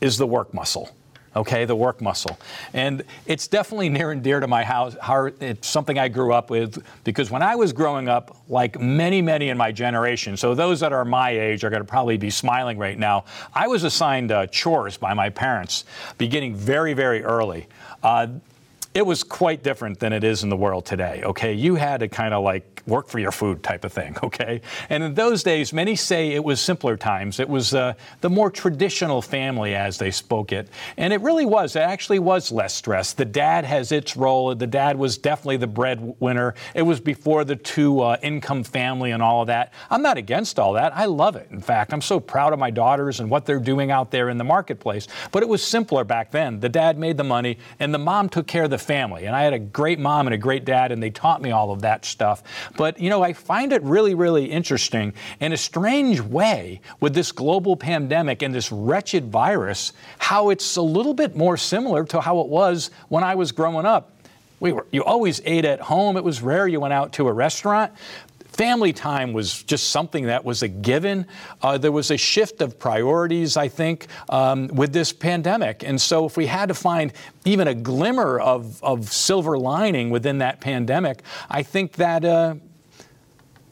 is 0.00 0.18
the 0.18 0.26
work 0.26 0.52
muscle. 0.52 0.90
Okay, 1.34 1.64
the 1.64 1.74
work 1.74 2.02
muscle. 2.02 2.38
And 2.74 3.02
it's 3.24 3.48
definitely 3.48 3.88
near 3.88 4.10
and 4.10 4.22
dear 4.22 4.38
to 4.38 4.46
my 4.46 4.62
house, 4.64 4.94
heart. 4.96 5.40
It's 5.40 5.66
something 5.66 5.98
I 5.98 6.08
grew 6.08 6.34
up 6.34 6.50
with 6.50 6.84
because 7.04 7.30
when 7.30 7.40
I 7.40 7.56
was 7.56 7.72
growing 7.72 8.06
up, 8.06 8.36
like 8.50 8.78
many, 8.78 9.22
many 9.22 9.48
in 9.48 9.56
my 9.56 9.72
generation, 9.72 10.36
so 10.36 10.54
those 10.54 10.80
that 10.80 10.92
are 10.92 11.06
my 11.06 11.30
age 11.30 11.64
are 11.64 11.70
going 11.70 11.80
to 11.80 11.88
probably 11.88 12.18
be 12.18 12.28
smiling 12.28 12.76
right 12.76 12.98
now, 12.98 13.24
I 13.54 13.66
was 13.66 13.84
assigned 13.84 14.30
uh, 14.30 14.46
chores 14.48 14.98
by 14.98 15.14
my 15.14 15.30
parents 15.30 15.86
beginning 16.18 16.54
very, 16.54 16.92
very 16.92 17.24
early. 17.24 17.66
Uh, 18.02 18.26
it 18.94 19.06
was 19.06 19.24
quite 19.24 19.62
different 19.62 19.98
than 19.98 20.12
it 20.12 20.22
is 20.22 20.42
in 20.42 20.50
the 20.50 20.56
world 20.56 20.84
today. 20.84 21.22
Okay, 21.24 21.54
you 21.54 21.76
had 21.76 22.00
to 22.00 22.08
kind 22.08 22.34
of 22.34 22.44
like 22.44 22.82
work 22.86 23.08
for 23.08 23.18
your 23.18 23.32
food 23.32 23.62
type 23.62 23.84
of 23.84 23.92
thing. 23.92 24.16
Okay, 24.22 24.62
and 24.88 25.02
in 25.02 25.14
those 25.14 25.42
days, 25.42 25.72
many 25.72 25.94
say 25.94 26.30
it 26.30 26.42
was 26.42 26.60
simpler 26.60 26.96
times. 26.96 27.38
It 27.38 27.48
was 27.48 27.74
uh, 27.74 27.94
the 28.20 28.30
more 28.30 28.50
traditional 28.50 29.20
family 29.20 29.74
as 29.74 29.98
they 29.98 30.10
spoke 30.10 30.52
it, 30.52 30.68
and 30.96 31.12
it 31.12 31.20
really 31.20 31.44
was. 31.44 31.76
It 31.76 31.80
actually 31.80 32.18
was 32.18 32.50
less 32.50 32.72
stress. 32.72 33.12
The 33.12 33.24
dad 33.24 33.64
has 33.64 33.92
its 33.92 34.16
role. 34.16 34.54
The 34.54 34.66
dad 34.66 34.96
was 34.96 35.18
definitely 35.18 35.58
the 35.58 35.66
breadwinner. 35.66 36.54
It 36.74 36.82
was 36.82 37.00
before 37.00 37.44
the 37.44 37.56
two 37.56 38.00
uh, 38.00 38.16
income 38.22 38.64
family 38.64 39.10
and 39.10 39.22
all 39.22 39.42
of 39.42 39.48
that. 39.48 39.74
I'm 39.90 40.02
not 40.02 40.16
against 40.16 40.58
all 40.58 40.72
that. 40.74 40.96
I 40.96 41.06
love 41.06 41.36
it. 41.36 41.48
In 41.50 41.60
fact, 41.60 41.92
I'm 41.92 42.00
so 42.00 42.18
proud 42.20 42.52
of 42.52 42.58
my 42.58 42.70
daughters 42.70 43.20
and 43.20 43.28
what 43.28 43.44
they're 43.44 43.58
doing 43.58 43.90
out 43.90 44.10
there 44.10 44.30
in 44.30 44.38
the 44.38 44.44
marketplace. 44.44 45.08
But 45.30 45.42
it 45.42 45.48
was 45.48 45.62
simpler 45.62 46.04
back 46.04 46.30
then. 46.30 46.60
The 46.60 46.68
dad 46.68 46.96
made 46.96 47.16
the 47.16 47.24
money, 47.24 47.58
and 47.80 47.92
the 47.92 47.98
mom 47.98 48.28
took 48.28 48.46
care 48.46 48.64
of 48.64 48.70
the 48.70 48.78
family. 48.82 49.26
And 49.26 49.34
I 49.34 49.42
had 49.42 49.52
a 49.52 49.58
great 49.58 49.98
mom 49.98 50.26
and 50.26 50.34
a 50.34 50.38
great 50.38 50.64
dad, 50.64 50.92
and 50.92 51.02
they 51.02 51.10
taught 51.10 51.40
me 51.40 51.50
all 51.50 51.70
of 51.70 51.82
that 51.82 52.04
stuff. 52.04 52.42
But, 52.76 53.00
you 53.00 53.08
know, 53.08 53.22
I 53.22 53.32
find 53.32 53.72
it 53.72 53.82
really, 53.82 54.14
really 54.14 54.46
interesting 54.46 55.14
in 55.40 55.52
a 55.52 55.56
strange 55.56 56.20
way 56.20 56.80
with 57.00 57.14
this 57.14 57.32
global 57.32 57.76
pandemic 57.76 58.42
and 58.42 58.54
this 58.54 58.70
wretched 58.70 59.30
virus, 59.30 59.92
how 60.18 60.50
it's 60.50 60.76
a 60.76 60.82
little 60.82 61.14
bit 61.14 61.36
more 61.36 61.56
similar 61.56 62.04
to 62.06 62.20
how 62.20 62.40
it 62.40 62.48
was 62.48 62.90
when 63.08 63.24
I 63.24 63.34
was 63.34 63.52
growing 63.52 63.86
up. 63.86 64.10
We 64.60 64.70
were, 64.70 64.86
you 64.92 65.02
always 65.02 65.40
ate 65.44 65.64
at 65.64 65.80
home. 65.80 66.16
It 66.16 66.22
was 66.22 66.40
rare 66.40 66.68
you 66.68 66.78
went 66.78 66.94
out 66.94 67.14
to 67.14 67.26
a 67.26 67.32
restaurant. 67.32 67.92
Family 68.52 68.92
time 68.92 69.32
was 69.32 69.62
just 69.62 69.88
something 69.88 70.26
that 70.26 70.44
was 70.44 70.62
a 70.62 70.68
given. 70.68 71.26
Uh, 71.62 71.78
there 71.78 71.92
was 71.92 72.10
a 72.10 72.18
shift 72.18 72.60
of 72.60 72.78
priorities, 72.78 73.56
I 73.56 73.68
think, 73.68 74.08
um, 74.28 74.68
with 74.68 74.92
this 74.92 75.12
pandemic. 75.12 75.82
And 75.82 76.00
so, 76.00 76.26
if 76.26 76.36
we 76.36 76.46
had 76.46 76.68
to 76.68 76.74
find 76.74 77.12
even 77.46 77.66
a 77.66 77.74
glimmer 77.74 78.38
of, 78.38 78.82
of 78.84 79.10
silver 79.10 79.56
lining 79.56 80.10
within 80.10 80.38
that 80.38 80.60
pandemic, 80.60 81.22
I 81.48 81.62
think 81.62 81.92
that. 81.94 82.24
Uh, 82.24 82.56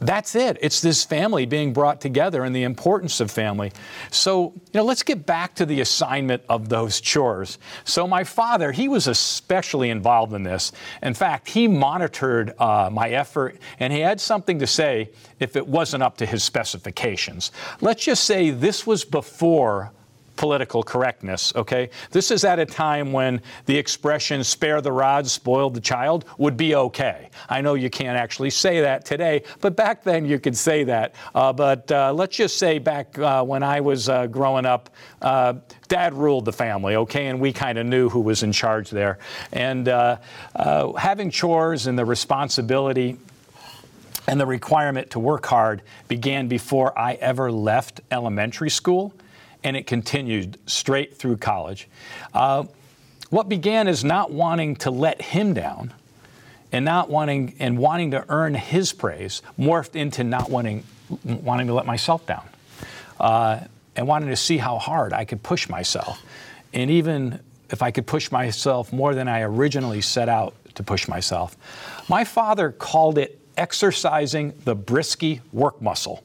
that's 0.00 0.35
it. 0.35 0.57
It's 0.62 0.80
this 0.80 1.04
family 1.04 1.45
being 1.45 1.75
brought 1.75 2.00
together 2.00 2.45
and 2.45 2.57
the 2.57 2.62
importance 2.62 3.21
of 3.21 3.30
family. 3.30 3.71
So, 4.11 4.54
you 4.73 4.80
know, 4.80 4.85
let's 4.85 5.02
get 5.02 5.26
back 5.26 5.54
to 5.57 5.66
the 5.66 5.83
assignment 5.83 6.42
of 6.49 6.71
those 6.71 7.00
chores. 7.00 7.59
So, 7.85 8.09
my 8.09 8.25
father, 8.25 8.73
he 8.73 8.88
was 8.88 9.07
especially 9.07 9.90
involved 9.90 10.33
in 10.33 10.42
this. 10.42 10.73
In 11.02 11.12
fact, 11.12 11.49
he 11.49 11.69
monitored 11.69 12.54
uh, 12.59 12.88
my 12.90 13.11
effort 13.11 13.59
and 13.78 13.92
he 13.92 14.00
had 14.00 14.21
something 14.21 14.59
to 14.59 14.66
say 14.66 15.11
if 15.38 15.54
it 15.54 15.66
wasn't 15.66 16.02
up 16.02 16.16
to 16.16 16.26
his 16.26 16.42
specifications. 16.42 17.52
Let's 17.83 18.04
just 18.04 18.25
say 18.25 18.50
this 18.50 18.87
was 18.87 19.04
before 19.04 19.92
political 20.40 20.82
correctness, 20.82 21.52
okay? 21.54 21.90
This 22.12 22.30
is 22.30 22.47
at 22.47 22.59
a 22.59 22.64
time 22.64 23.12
when 23.12 23.42
the 23.66 23.76
expression 23.76 24.42
spare 24.42 24.80
the 24.80 24.90
rod, 24.90 25.26
spoil 25.26 25.68
the 25.68 25.82
child 25.82 26.25
would 26.38 26.56
be 26.56 26.75
okay. 26.75 27.28
I 27.50 27.61
know 27.61 27.75
you 27.75 27.90
can't 27.90 28.16
actually 28.16 28.49
say 28.49 28.80
that 28.80 29.04
today, 29.04 29.42
but 29.61 29.76
back 29.76 30.02
then 30.02 30.25
you 30.25 30.40
could 30.40 30.56
say 30.56 30.82
that. 30.85 31.14
Uh, 31.35 31.52
but 31.52 31.92
uh, 31.92 32.14
let's 32.14 32.35
just 32.35 32.56
say 32.56 32.78
back 32.78 33.18
uh, 33.18 33.44
when 33.44 33.62
I 33.62 33.82
was 33.82 34.09
uh, 34.09 34.28
growing 34.28 34.64
up, 34.64 34.88
uh, 35.20 35.56
dad 35.88 36.14
ruled 36.14 36.47
the 36.47 36.54
family, 36.54 36.97
okay? 36.97 37.26
And 37.26 37.38
we 37.38 37.52
kind 37.52 37.76
of 37.76 37.85
knew 37.85 38.09
who 38.09 38.20
was 38.20 38.42
in 38.42 38.50
charge 38.50 38.88
there. 38.88 39.18
And 39.52 39.88
uh, 39.90 40.16
having 40.97 41.30
chores 41.30 41.87
and 41.87 41.99
the 41.99 42.06
responsibility 42.06 43.18
and 44.26 44.40
the 44.40 44.47
requirement 44.47 45.11
to 45.11 45.18
work 45.18 45.44
hard 45.44 45.82
began 46.09 46.49
before 46.49 46.99
I 46.99 47.14
ever 47.20 47.52
left 47.52 48.00
elementary 48.11 48.70
school 48.70 49.12
and 49.62 49.76
it 49.76 49.87
continued 49.87 50.59
straight 50.67 51.17
through 51.17 51.37
college. 51.37 51.88
Uh, 52.33 52.64
what 53.31 53.49
began 53.49 53.88
as 53.88 54.05
not 54.05 54.33
wanting 54.33 54.76
to 54.76 54.90
let 54.90 55.23
him 55.23 55.55
down 55.55 55.95
and 56.73 56.85
not 56.85 57.09
wanting 57.09 57.55
and 57.59 57.79
wanting 57.79 58.11
to 58.12 58.25
earn 58.29 58.55
his 58.55 58.93
praise 58.93 59.43
morphed 59.59 59.97
into 59.97 60.25
not 60.25 60.50
wanting 60.50 60.85
wanting 61.25 61.67
to 61.67 61.75
let 61.75 61.87
myself 61.87 62.26
down 62.26 62.49
uh, 63.19 63.61
and 63.97 64.07
wanting 64.07 64.29
to 64.29 64.37
see 64.37 64.59
how 64.59 64.79
hard 64.79 65.12
I 65.12 65.25
could 65.25 65.43
push 65.43 65.69
myself 65.69 66.23
and 66.73 66.90
even 66.90 67.40
if 67.71 67.83
I 67.83 67.90
could 67.90 68.07
push 68.07 68.31
myself 68.31 68.93
more 68.93 69.14
than 69.14 69.29
I 69.29 69.43
originally 69.43 70.00
set 70.00 70.29
out 70.29 70.55
to 70.75 70.83
push 70.83 71.09
myself. 71.09 71.57
My 72.09 72.25
father 72.25 72.73
called 72.73 73.19
it 73.19 73.40
exercising 73.57 74.55
the 74.64 74.75
Briskie 74.75 75.40
work 75.52 75.81
muscle. 75.81 76.25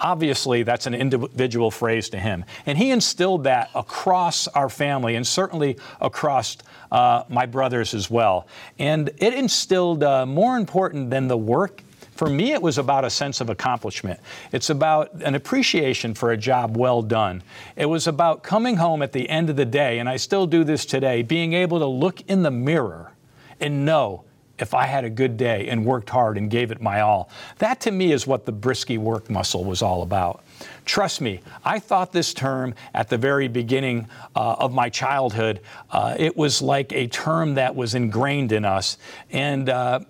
Obviously, 0.00 0.62
that's 0.62 0.86
an 0.86 0.94
individual 0.94 1.70
phrase 1.70 2.08
to 2.10 2.18
him. 2.18 2.44
And 2.66 2.76
he 2.76 2.90
instilled 2.90 3.44
that 3.44 3.70
across 3.74 4.46
our 4.48 4.68
family 4.68 5.16
and 5.16 5.26
certainly 5.26 5.78
across 6.00 6.58
uh, 6.92 7.24
my 7.28 7.46
brothers 7.46 7.94
as 7.94 8.10
well. 8.10 8.46
And 8.78 9.10
it 9.18 9.32
instilled 9.32 10.04
uh, 10.04 10.26
more 10.26 10.56
important 10.56 11.10
than 11.10 11.28
the 11.28 11.36
work. 11.36 11.82
For 12.12 12.28
me, 12.28 12.52
it 12.52 12.62
was 12.62 12.78
about 12.78 13.04
a 13.04 13.10
sense 13.10 13.40
of 13.40 13.50
accomplishment. 13.50 14.20
It's 14.52 14.70
about 14.70 15.12
an 15.14 15.34
appreciation 15.34 16.14
for 16.14 16.32
a 16.32 16.36
job 16.36 16.76
well 16.76 17.02
done. 17.02 17.42
It 17.74 17.86
was 17.86 18.06
about 18.06 18.42
coming 18.42 18.76
home 18.76 19.02
at 19.02 19.12
the 19.12 19.28
end 19.28 19.50
of 19.50 19.56
the 19.56 19.66
day, 19.66 19.98
and 19.98 20.08
I 20.08 20.16
still 20.16 20.46
do 20.46 20.64
this 20.64 20.86
today, 20.86 21.22
being 21.22 21.52
able 21.52 21.78
to 21.78 21.86
look 21.86 22.22
in 22.22 22.42
the 22.42 22.50
mirror 22.50 23.12
and 23.60 23.84
know 23.84 24.24
if 24.58 24.74
I 24.74 24.86
had 24.86 25.04
a 25.04 25.10
good 25.10 25.36
day 25.36 25.68
and 25.68 25.84
worked 25.84 26.10
hard 26.10 26.38
and 26.38 26.50
gave 26.50 26.70
it 26.70 26.80
my 26.80 27.00
all. 27.00 27.30
That 27.58 27.80
to 27.82 27.90
me 27.90 28.12
is 28.12 28.26
what 28.26 28.46
the 28.46 28.52
Briskie 28.52 28.98
work 28.98 29.28
muscle 29.30 29.64
was 29.64 29.82
all 29.82 30.02
about. 30.02 30.42
Trust 30.84 31.20
me, 31.20 31.40
I 31.64 31.78
thought 31.78 32.12
this 32.12 32.32
term 32.32 32.74
at 32.94 33.08
the 33.08 33.18
very 33.18 33.48
beginning 33.48 34.08
uh, 34.34 34.56
of 34.58 34.72
my 34.72 34.88
childhood, 34.88 35.60
uh, 35.90 36.16
it 36.18 36.36
was 36.36 36.62
like 36.62 36.92
a 36.92 37.06
term 37.08 37.54
that 37.54 37.74
was 37.74 37.94
ingrained 37.94 38.52
in 38.52 38.64
us. 38.64 38.98
And 39.30 39.68
uh, 39.68 40.00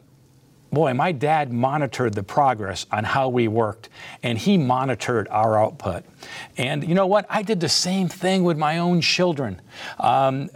boy, 0.70 0.92
my 0.94 1.12
dad 1.12 1.52
monitored 1.52 2.14
the 2.14 2.22
progress 2.22 2.86
on 2.92 3.04
how 3.04 3.28
we 3.28 3.48
worked, 3.48 3.88
and 4.22 4.36
he 4.36 4.58
monitored 4.58 5.26
our 5.28 5.58
output. 5.58 6.04
And 6.58 6.86
you 6.86 6.94
know 6.94 7.06
what? 7.06 7.26
I 7.30 7.42
did 7.42 7.60
the 7.60 7.68
same 7.68 8.08
thing 8.08 8.44
with 8.44 8.58
my 8.58 8.78
own 8.78 9.00
children. 9.00 9.60
Um, 9.98 10.50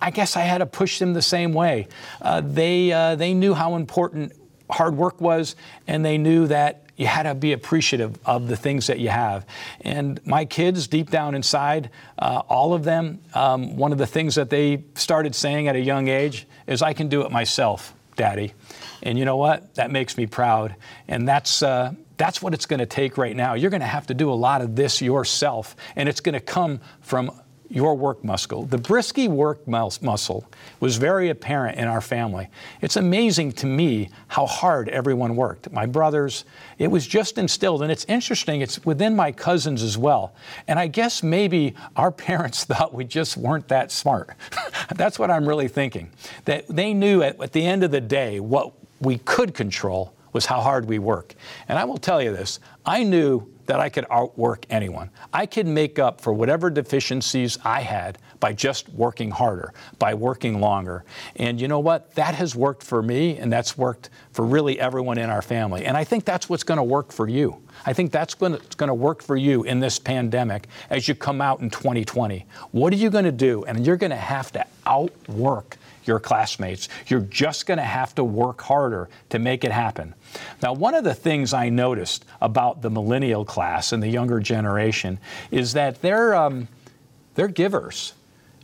I 0.00 0.10
guess 0.10 0.36
I 0.36 0.42
had 0.42 0.58
to 0.58 0.66
push 0.66 0.98
them 0.98 1.14
the 1.14 1.22
same 1.22 1.52
way. 1.52 1.88
Uh, 2.20 2.40
they, 2.40 2.92
uh, 2.92 3.16
they 3.16 3.34
knew 3.34 3.54
how 3.54 3.76
important 3.76 4.32
hard 4.70 4.96
work 4.96 5.20
was, 5.20 5.56
and 5.86 6.04
they 6.04 6.18
knew 6.18 6.46
that 6.48 6.82
you 6.96 7.06
had 7.06 7.24
to 7.24 7.34
be 7.34 7.52
appreciative 7.52 8.18
of 8.24 8.48
the 8.48 8.56
things 8.56 8.86
that 8.86 8.98
you 8.98 9.10
have. 9.10 9.46
And 9.82 10.24
my 10.26 10.44
kids, 10.44 10.86
deep 10.86 11.10
down 11.10 11.34
inside, 11.34 11.90
uh, 12.18 12.42
all 12.48 12.72
of 12.72 12.84
them, 12.84 13.20
um, 13.34 13.76
one 13.76 13.92
of 13.92 13.98
the 13.98 14.06
things 14.06 14.36
that 14.36 14.48
they 14.50 14.84
started 14.94 15.34
saying 15.34 15.68
at 15.68 15.76
a 15.76 15.80
young 15.80 16.08
age 16.08 16.46
is, 16.66 16.82
I 16.82 16.94
can 16.94 17.08
do 17.08 17.22
it 17.22 17.30
myself, 17.30 17.94
Daddy. 18.16 18.54
And 19.02 19.18
you 19.18 19.24
know 19.24 19.36
what? 19.36 19.74
That 19.74 19.90
makes 19.90 20.16
me 20.16 20.26
proud. 20.26 20.74
And 21.06 21.28
that's, 21.28 21.62
uh, 21.62 21.92
that's 22.16 22.40
what 22.40 22.54
it's 22.54 22.64
going 22.64 22.80
to 22.80 22.86
take 22.86 23.18
right 23.18 23.36
now. 23.36 23.54
You're 23.54 23.70
going 23.70 23.82
to 23.82 23.86
have 23.86 24.06
to 24.06 24.14
do 24.14 24.30
a 24.30 24.34
lot 24.34 24.62
of 24.62 24.74
this 24.74 25.02
yourself, 25.02 25.76
and 25.96 26.08
it's 26.08 26.20
going 26.20 26.32
to 26.32 26.40
come 26.40 26.80
from 27.02 27.30
your 27.68 27.94
work 27.94 28.22
muscle. 28.24 28.64
The 28.64 28.78
Briskie 28.78 29.28
work 29.28 29.66
muscle 29.66 30.46
was 30.80 30.96
very 30.96 31.30
apparent 31.30 31.78
in 31.78 31.88
our 31.88 32.00
family. 32.00 32.48
It's 32.80 32.96
amazing 32.96 33.52
to 33.52 33.66
me 33.66 34.10
how 34.28 34.46
hard 34.46 34.88
everyone 34.88 35.36
worked. 35.36 35.70
My 35.72 35.86
brothers, 35.86 36.44
it 36.78 36.88
was 36.88 37.06
just 37.06 37.38
instilled. 37.38 37.82
And 37.82 37.90
it's 37.90 38.04
interesting, 38.06 38.60
it's 38.60 38.84
within 38.84 39.16
my 39.16 39.32
cousins 39.32 39.82
as 39.82 39.98
well. 39.98 40.34
And 40.68 40.78
I 40.78 40.86
guess 40.86 41.22
maybe 41.22 41.74
our 41.96 42.10
parents 42.26 42.64
thought 42.64 42.94
we 42.94 43.04
just 43.04 43.36
weren't 43.36 43.68
that 43.68 43.90
smart. 43.90 44.30
That's 44.94 45.18
what 45.18 45.30
I'm 45.30 45.46
really 45.46 45.68
thinking. 45.68 46.10
That 46.44 46.66
they 46.68 46.94
knew 46.94 47.22
at, 47.22 47.40
at 47.40 47.52
the 47.52 47.64
end 47.64 47.82
of 47.82 47.90
the 47.90 48.00
day 48.00 48.40
what 48.40 48.72
we 49.00 49.18
could 49.18 49.54
control 49.54 50.14
was 50.32 50.46
how 50.46 50.60
hard 50.60 50.86
we 50.86 50.98
work. 50.98 51.34
And 51.68 51.78
I 51.78 51.84
will 51.84 51.98
tell 51.98 52.22
you 52.22 52.30
this 52.30 52.60
I 52.84 53.02
knew 53.02 53.50
that 53.66 53.80
I 53.80 53.88
could 53.88 54.06
outwork 54.10 54.66
anyone. 54.70 55.10
I 55.32 55.46
could 55.46 55.66
make 55.66 55.98
up 55.98 56.20
for 56.20 56.32
whatever 56.32 56.70
deficiencies 56.70 57.58
I 57.64 57.82
had 57.82 58.18
by 58.40 58.52
just 58.52 58.88
working 58.90 59.30
harder, 59.30 59.72
by 59.98 60.14
working 60.14 60.60
longer. 60.60 61.04
And 61.36 61.60
you 61.60 61.68
know 61.68 61.80
what? 61.80 62.14
That 62.14 62.34
has 62.34 62.54
worked 62.54 62.82
for 62.82 63.02
me, 63.02 63.36
and 63.38 63.52
that's 63.52 63.76
worked 63.78 64.10
for 64.32 64.44
really 64.44 64.78
everyone 64.78 65.18
in 65.18 65.30
our 65.30 65.42
family. 65.42 65.84
And 65.84 65.96
I 65.96 66.04
think 66.04 66.24
that's 66.24 66.48
what's 66.48 66.64
going 66.64 66.78
to 66.78 66.84
work 66.84 67.12
for 67.12 67.28
you. 67.28 67.62
I 67.84 67.92
think 67.92 68.10
that's 68.10 68.34
going 68.34 68.58
to 68.60 68.94
work 68.94 69.22
for 69.22 69.36
you 69.36 69.64
in 69.64 69.80
this 69.80 69.98
pandemic 69.98 70.66
as 70.90 71.08
you 71.08 71.14
come 71.14 71.40
out 71.40 71.60
in 71.60 71.70
2020. 71.70 72.46
What 72.72 72.92
are 72.92 72.96
you 72.96 73.10
going 73.10 73.24
to 73.24 73.32
do? 73.32 73.64
And 73.64 73.86
you're 73.86 73.96
going 73.96 74.10
to 74.10 74.16
have 74.16 74.52
to 74.52 74.66
outwork 74.86 75.76
your 76.06 76.20
classmates. 76.20 76.88
You're 77.06 77.20
just 77.20 77.66
going 77.66 77.78
to 77.78 77.84
have 77.84 78.14
to 78.16 78.24
work 78.24 78.60
harder 78.60 79.08
to 79.30 79.38
make 79.38 79.64
it 79.64 79.72
happen. 79.72 80.14
Now, 80.62 80.72
one 80.72 80.94
of 80.94 81.04
the 81.04 81.14
things 81.14 81.52
I 81.52 81.68
noticed 81.68 82.24
about 82.40 82.82
the 82.82 82.90
millennial 82.90 83.44
class 83.44 83.92
and 83.92 84.02
the 84.02 84.08
younger 84.08 84.40
generation 84.40 85.18
is 85.50 85.72
that 85.74 86.02
they're, 86.02 86.34
um, 86.34 86.68
they're 87.34 87.48
givers. 87.48 88.12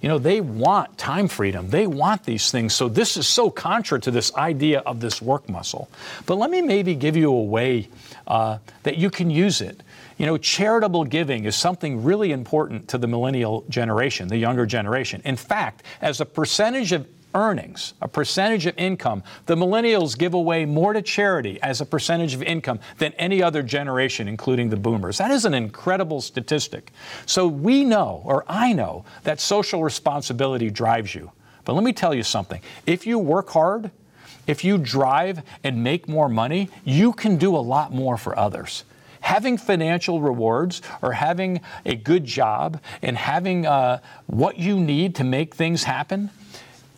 You 0.03 0.09
know, 0.09 0.19
they 0.19 0.41
want 0.41 0.99
time 0.99 1.29
freedom. 1.29 1.71
They 1.71 1.87
want 1.87 2.25
these 2.25 2.51
things. 2.51 2.75
So 2.75 2.89
this 2.89 3.17
is 3.17 3.29
so 3.29 3.51
contra 3.51 4.01
to 4.01 4.11
this 4.11 4.35
idea 4.35 4.81
of 4.81 5.01
this 5.01 5.23
work 5.23 5.49
muscle. 5.49 5.89
But 6.27 6.39
let 6.39 6.51
me 6.51 6.61
maybe 6.61 6.97
give 6.97 7.17
you 7.17 7.33
a 7.33 7.43
way 7.43 7.89
uh, 8.27 8.59
that 8.83 8.97
you 8.97 9.11
can 9.11 9.31
use 9.31 9.61
it. 9.61 9.81
You 10.19 10.27
know, 10.27 10.39
charitable 10.39 11.05
giving 11.05 11.45
is 11.45 11.55
something 11.55 12.03
really 12.03 12.33
important 12.33 12.89
to 12.89 12.99
the 12.99 13.07
millennial 13.07 13.65
generation, 13.69 14.27
the 14.27 14.37
younger 14.37 14.67
generation. 14.67 15.23
In 15.25 15.37
fact, 15.37 15.85
as 16.01 16.21
a 16.21 16.27
percentage 16.27 16.91
of 16.91 17.07
earnings, 17.35 17.95
a 18.01 18.09
percentage 18.09 18.67
of 18.67 18.77
income, 18.77 19.23
the 19.47 19.57
millennials 19.57 20.17
give 20.17 20.35
away 20.35 20.65
more 20.65 20.93
to 20.93 21.03
charity 21.03 21.61
as 21.63 21.81
a 21.81 21.87
percentage 21.87 22.35
of 22.35 22.43
income 22.43 22.81
than 22.99 23.13
any 23.15 23.43
other 23.43 23.63
generation, 23.63 24.29
including 24.29 24.71
the 24.71 24.77
boomers. 24.77 25.19
That 25.19 25.31
is 25.31 25.45
an 25.45 25.55
incredible 25.55 26.21
statistic. 26.21 26.93
So 27.27 27.47
we 27.47 27.85
know, 27.85 28.23
or 28.25 28.45
I 28.49 28.73
know, 28.73 29.05
that 29.25 29.41
social 29.41 29.83
responsibility 29.83 30.71
drives 30.71 31.15
you. 31.15 31.31
But 31.65 31.75
let 31.75 31.85
me 31.85 31.93
tell 31.93 32.15
you 32.15 32.23
something 32.23 32.61
if 32.87 33.07
you 33.07 33.19
work 33.19 33.51
hard, 33.51 33.91
if 34.47 34.65
you 34.65 34.79
drive 34.79 35.43
and 35.63 35.85
make 35.85 36.09
more 36.09 36.29
money, 36.29 36.69
you 36.85 37.13
can 37.13 37.37
do 37.37 37.55
a 37.57 37.59
lot 37.59 37.93
more 37.93 38.17
for 38.17 38.39
others 38.39 38.85
having 39.23 39.57
financial 39.57 40.21
rewards 40.21 40.83
or 41.01 41.13
having 41.13 41.61
a 41.87 41.95
good 41.95 42.25
job 42.25 42.81
and 43.03 43.17
having 43.17 43.65
uh, 43.65 43.99
what 44.27 44.59
you 44.59 44.79
need 44.79 45.15
to 45.15 45.25
make 45.25 45.55
things 45.55 45.85
happen 45.85 46.29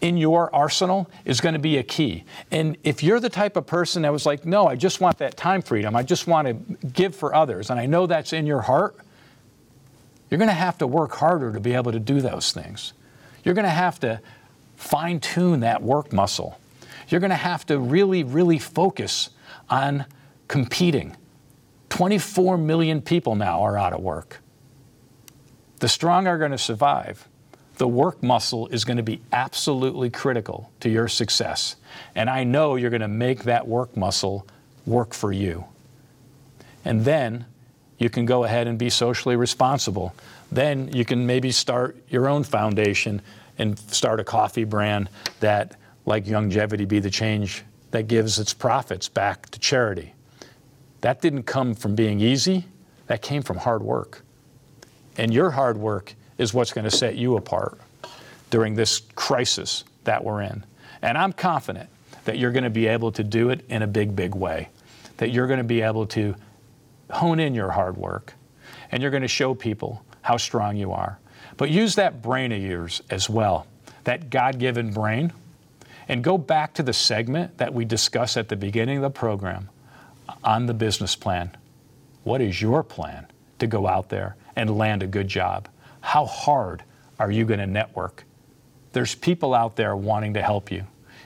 in 0.04 0.18
your 0.18 0.54
arsenal 0.54 1.11
is 1.25 1.40
going 1.40 1.54
to 1.54 1.58
be 1.58 1.78
a 1.78 1.82
key. 1.82 2.25
And 2.50 2.76
if 2.84 3.02
you're 3.02 3.20
the 3.20 3.30
type 3.30 3.56
of 3.56 3.66
person 3.66 4.02
that 4.02 4.12
was 4.12 4.26
like, 4.26 4.44
no, 4.44 4.66
I 4.66 4.76
just 4.76 5.00
want 5.00 5.16
that 5.16 5.34
time 5.38 5.62
freedom, 5.62 5.96
I 5.96 6.02
just 6.02 6.26
want 6.26 6.46
to 6.46 6.87
give 6.88 7.16
for 7.16 7.34
others, 7.34 7.70
and 7.70 7.80
I 7.80 7.87
know 7.87 8.06
that's 8.06 8.34
in 8.34 8.44
your 8.44 8.61
heart, 8.61 8.99
you're 10.28 10.37
going 10.37 10.50
to 10.50 10.52
have 10.52 10.76
to 10.78 10.87
work 10.87 11.12
harder 11.14 11.54
to 11.54 11.61
be 11.61 11.73
able 11.73 11.90
to 11.90 11.99
do 11.99 12.20
those 12.20 12.52
things. 12.52 12.92
You're 13.44 13.54
going 13.54 13.64
to 13.64 13.70
have 13.70 13.99
to 14.00 14.20
fine 14.76 15.20
tune 15.20 15.61
that 15.61 15.82
work 15.82 16.12
muscle. 16.12 16.61
You're 17.08 17.20
going 17.20 17.30
to 17.30 17.37
have 17.37 17.64
to 17.66 17.78
really, 17.78 18.25
really 18.25 18.58
focus 18.58 19.30
on 19.70 20.04
competing. 20.49 21.16
24 21.88 22.58
million 22.58 23.00
people 23.00 23.37
now 23.37 23.62
are 23.62 23.78
out 23.78 23.94
of 23.94 24.00
work. 24.00 24.42
The 25.78 25.88
strong 25.88 26.26
are 26.26 26.37
going 26.37 26.50
to 26.50 26.58
survive 26.58 27.26
the 27.76 27.88
work 27.88 28.23
muscle 28.23 28.69
is 28.69 28.85
going 28.85 28.97
to 28.99 29.02
be 29.02 29.21
absolutely 29.33 30.11
critical 30.11 30.71
to 30.81 30.88
your 30.88 31.09
success. 31.09 31.76
And 32.14 32.31
I 32.31 32.45
know 32.45 32.76
you're 32.76 32.90
going 32.90 33.02
to 33.02 33.09
make 33.09 33.45
that 33.45 33.66
work 33.66 33.97
muscle 33.97 34.47
work 34.87 35.12
for 35.12 35.33
you. 35.33 35.64
And 36.85 37.04
then 37.04 37.47
you 37.99 38.11
can 38.11 38.26
go 38.26 38.45
ahead 38.45 38.66
and 38.66 38.78
be 38.78 38.90
socially 38.90 39.37
responsible. 39.37 40.15
Then 40.52 40.93
you 40.93 41.04
can 41.04 41.26
maybe 41.26 41.50
start 41.50 41.97
your 42.08 42.28
own 42.28 42.45
foundation 42.45 43.23
and 43.58 43.78
start 43.78 44.21
a 44.21 44.25
coffee 44.25 44.65
brand 44.65 45.08
that, 45.41 45.76
like 46.06 46.26
Youngevity, 46.26 46.87
be 46.87 46.99
the 46.99 47.10
change 47.10 47.65
that 47.93 48.08
gives 48.08 48.39
its 48.39 48.52
profits 48.52 49.08
back 49.08 49.49
to 49.50 49.58
charity. 49.58 50.13
That 51.00 51.21
didn't 51.21 51.45
come 51.45 51.75
from 51.75 51.95
being 51.95 52.21
easy, 52.21 52.67
that 53.06 53.23
came 53.23 53.43
from 53.43 53.58
hard 53.58 53.82
work. 53.82 54.23
And 55.17 55.32
your 55.32 55.50
hard 55.50 55.76
work 55.76 56.15
is 56.38 56.52
what's 56.52 56.73
going 56.73 56.84
to 56.84 56.90
set 56.90 57.16
you 57.16 57.36
apart 57.36 57.78
during 58.50 58.75
this 58.75 59.02
crisis 59.14 59.84
that 60.04 60.25
we're 60.25 60.42
in. 60.42 60.64
And 61.02 61.18
I'm 61.18 61.32
confident 61.32 61.88
that 62.25 62.38
you're 62.38 62.52
going 62.52 62.64
to 62.64 62.70
be 62.70 62.86
able 62.86 63.12
to 63.12 63.23
do 63.23 63.50
it 63.50 63.64
in 63.68 63.82
a 63.82 63.86
big, 63.86 64.16
big 64.16 64.34
way, 64.34 64.68
that 65.18 65.30
you're 65.30 65.47
going 65.47 65.58
to 65.58 65.64
be 65.64 65.82
able 65.82 66.06
to 66.06 66.34
hone 67.10 67.38
in 67.40 67.54
your 67.54 67.70
hard 67.70 67.97
work, 67.97 68.34
and 68.90 69.02
you're 69.02 69.10
going 69.10 69.23
to 69.23 69.28
show 69.28 69.54
people 69.54 70.04
how 70.23 70.36
strong 70.36 70.76
you 70.76 70.92
are. 70.92 71.18
But 71.56 71.70
use 71.70 71.94
that 71.97 72.23
brain 72.23 72.52
of 72.52 72.62
yours 72.62 73.02
as 73.10 73.28
well, 73.28 73.66
that 74.04 74.30
God 74.30 74.58
given 74.58 74.92
brain, 74.92 75.32
and 76.08 76.25
go 76.25 76.38
back 76.38 76.75
to 76.75 76.82
the 76.82 76.92
segment 76.92 77.58
that 77.58 77.73
we 77.73 77.84
discussed 77.84 78.36
at 78.36 78.49
the 78.49 78.56
beginning 78.56 78.99
of 78.99 79.02
the 79.02 79.10
program 79.10 79.68
on 80.42 80.66
the 80.66 80.75
business 80.75 81.14
plan. 81.14 81.56
What 82.23 82.40
is 82.40 82.60
your 82.60 82.82
plan 82.82 83.26
to 83.58 83.66
go 83.66 83.86
out 83.86 84.08
there 84.08 84.36
and 84.56 84.76
land 84.76 85.02
a 85.02 85.06
good 85.06 85.28
job? 85.28 85.68
How 86.04 86.26
hard 86.26 86.84
are 87.19 87.30
you 87.30 87.47
going 87.47 87.60
to 87.60 87.67
network? 87.67 88.25
There's 88.93 89.14
people 89.14 89.54
out 89.54 89.76
there 89.76 89.97
wanting 89.97 90.34
to 90.34 90.43
help 90.43 90.71
you. 90.71 90.84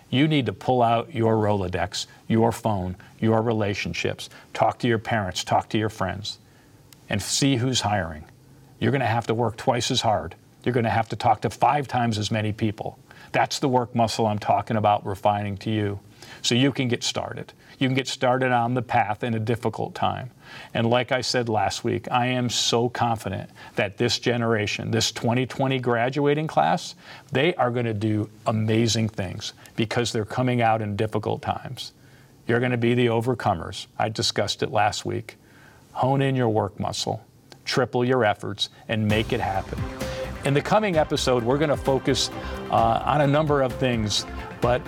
You 0.08 0.28
need 0.28 0.46
to 0.46 0.52
pull 0.52 0.82
out 0.82 1.12
your 1.12 1.34
Rolodex, 1.34 2.06
your 2.28 2.52
phone, 2.52 2.96
your 3.18 3.42
relationships, 3.42 4.30
talk 4.54 4.78
to 4.78 4.88
your 4.88 5.00
parents, 5.00 5.42
talk 5.42 5.68
to 5.70 5.78
your 5.78 5.88
friends, 5.88 6.38
and 7.08 7.20
see 7.20 7.56
who's 7.56 7.80
hiring. 7.80 8.24
You're 8.78 8.92
going 8.92 9.00
to 9.00 9.06
have 9.06 9.26
to 9.26 9.34
work 9.34 9.56
twice 9.56 9.90
as 9.90 10.00
hard. 10.00 10.36
You're 10.64 10.72
going 10.72 10.84
to 10.84 10.90
have 10.90 11.08
to 11.08 11.16
talk 11.16 11.40
to 11.40 11.50
five 11.50 11.88
times 11.88 12.16
as 12.16 12.30
many 12.30 12.52
people. 12.52 13.00
That's 13.32 13.58
the 13.58 13.68
work 13.68 13.96
muscle 13.96 14.26
I'm 14.26 14.38
talking 14.38 14.76
about 14.76 15.04
refining 15.04 15.56
to 15.58 15.70
you 15.70 15.98
so 16.42 16.54
you 16.54 16.72
can 16.72 16.88
get 16.88 17.02
started. 17.02 17.52
You 17.78 17.86
can 17.88 17.94
get 17.94 18.08
started 18.08 18.50
on 18.50 18.74
the 18.74 18.82
path 18.82 19.22
in 19.22 19.34
a 19.34 19.38
difficult 19.38 19.94
time. 19.94 20.30
And 20.74 20.88
like 20.88 21.12
I 21.12 21.20
said 21.20 21.48
last 21.48 21.84
week, 21.84 22.08
I 22.10 22.26
am 22.26 22.50
so 22.50 22.88
confident 22.88 23.50
that 23.76 23.98
this 23.98 24.18
generation, 24.18 24.90
this 24.90 25.12
2020 25.12 25.78
graduating 25.78 26.48
class, 26.48 26.94
they 27.30 27.54
are 27.54 27.70
going 27.70 27.86
to 27.86 27.94
do 27.94 28.28
amazing 28.46 29.08
things 29.08 29.52
because 29.76 30.12
they're 30.12 30.24
coming 30.24 30.60
out 30.60 30.82
in 30.82 30.96
difficult 30.96 31.40
times. 31.42 31.92
You're 32.48 32.60
going 32.60 32.72
to 32.72 32.78
be 32.78 32.94
the 32.94 33.06
overcomers. 33.06 33.86
I 33.98 34.08
discussed 34.08 34.62
it 34.62 34.72
last 34.72 35.04
week. 35.04 35.36
Hone 35.92 36.22
in 36.22 36.34
your 36.34 36.48
work 36.48 36.80
muscle, 36.80 37.24
triple 37.64 38.04
your 38.04 38.24
efforts, 38.24 38.70
and 38.88 39.06
make 39.06 39.32
it 39.32 39.40
happen. 39.40 39.78
In 40.44 40.54
the 40.54 40.62
coming 40.62 40.96
episode, 40.96 41.42
we're 41.42 41.58
going 41.58 41.70
to 41.70 41.76
focus 41.76 42.30
uh, 42.70 43.02
on 43.04 43.20
a 43.20 43.26
number 43.26 43.60
of 43.60 43.72
things, 43.74 44.24
but 44.60 44.80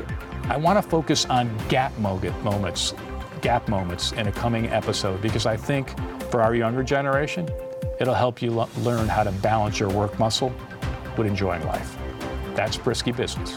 I 0.51 0.57
want 0.57 0.83
to 0.83 0.91
focus 0.91 1.27
on 1.27 1.49
gap 1.69 1.97
moments, 1.99 2.93
gap 3.41 3.69
moments 3.69 4.11
in 4.11 4.27
a 4.27 4.33
coming 4.33 4.67
episode 4.67 5.23
because 5.23 5.47
I 5.47 5.57
think 5.57 5.95
for 6.29 6.43
our 6.43 6.57
younger 6.57 6.83
generation, 6.83 7.49
it'll 8.01 8.15
help 8.15 8.43
you 8.43 8.51
learn 8.79 9.07
how 9.07 9.23
to 9.23 9.31
balance 9.31 9.79
your 9.79 9.91
work 9.91 10.19
muscle 10.19 10.53
with 11.17 11.29
enjoying 11.29 11.65
life. 11.67 11.97
That's 12.57 12.77
Briskie 12.77 13.17
Business. 13.17 13.57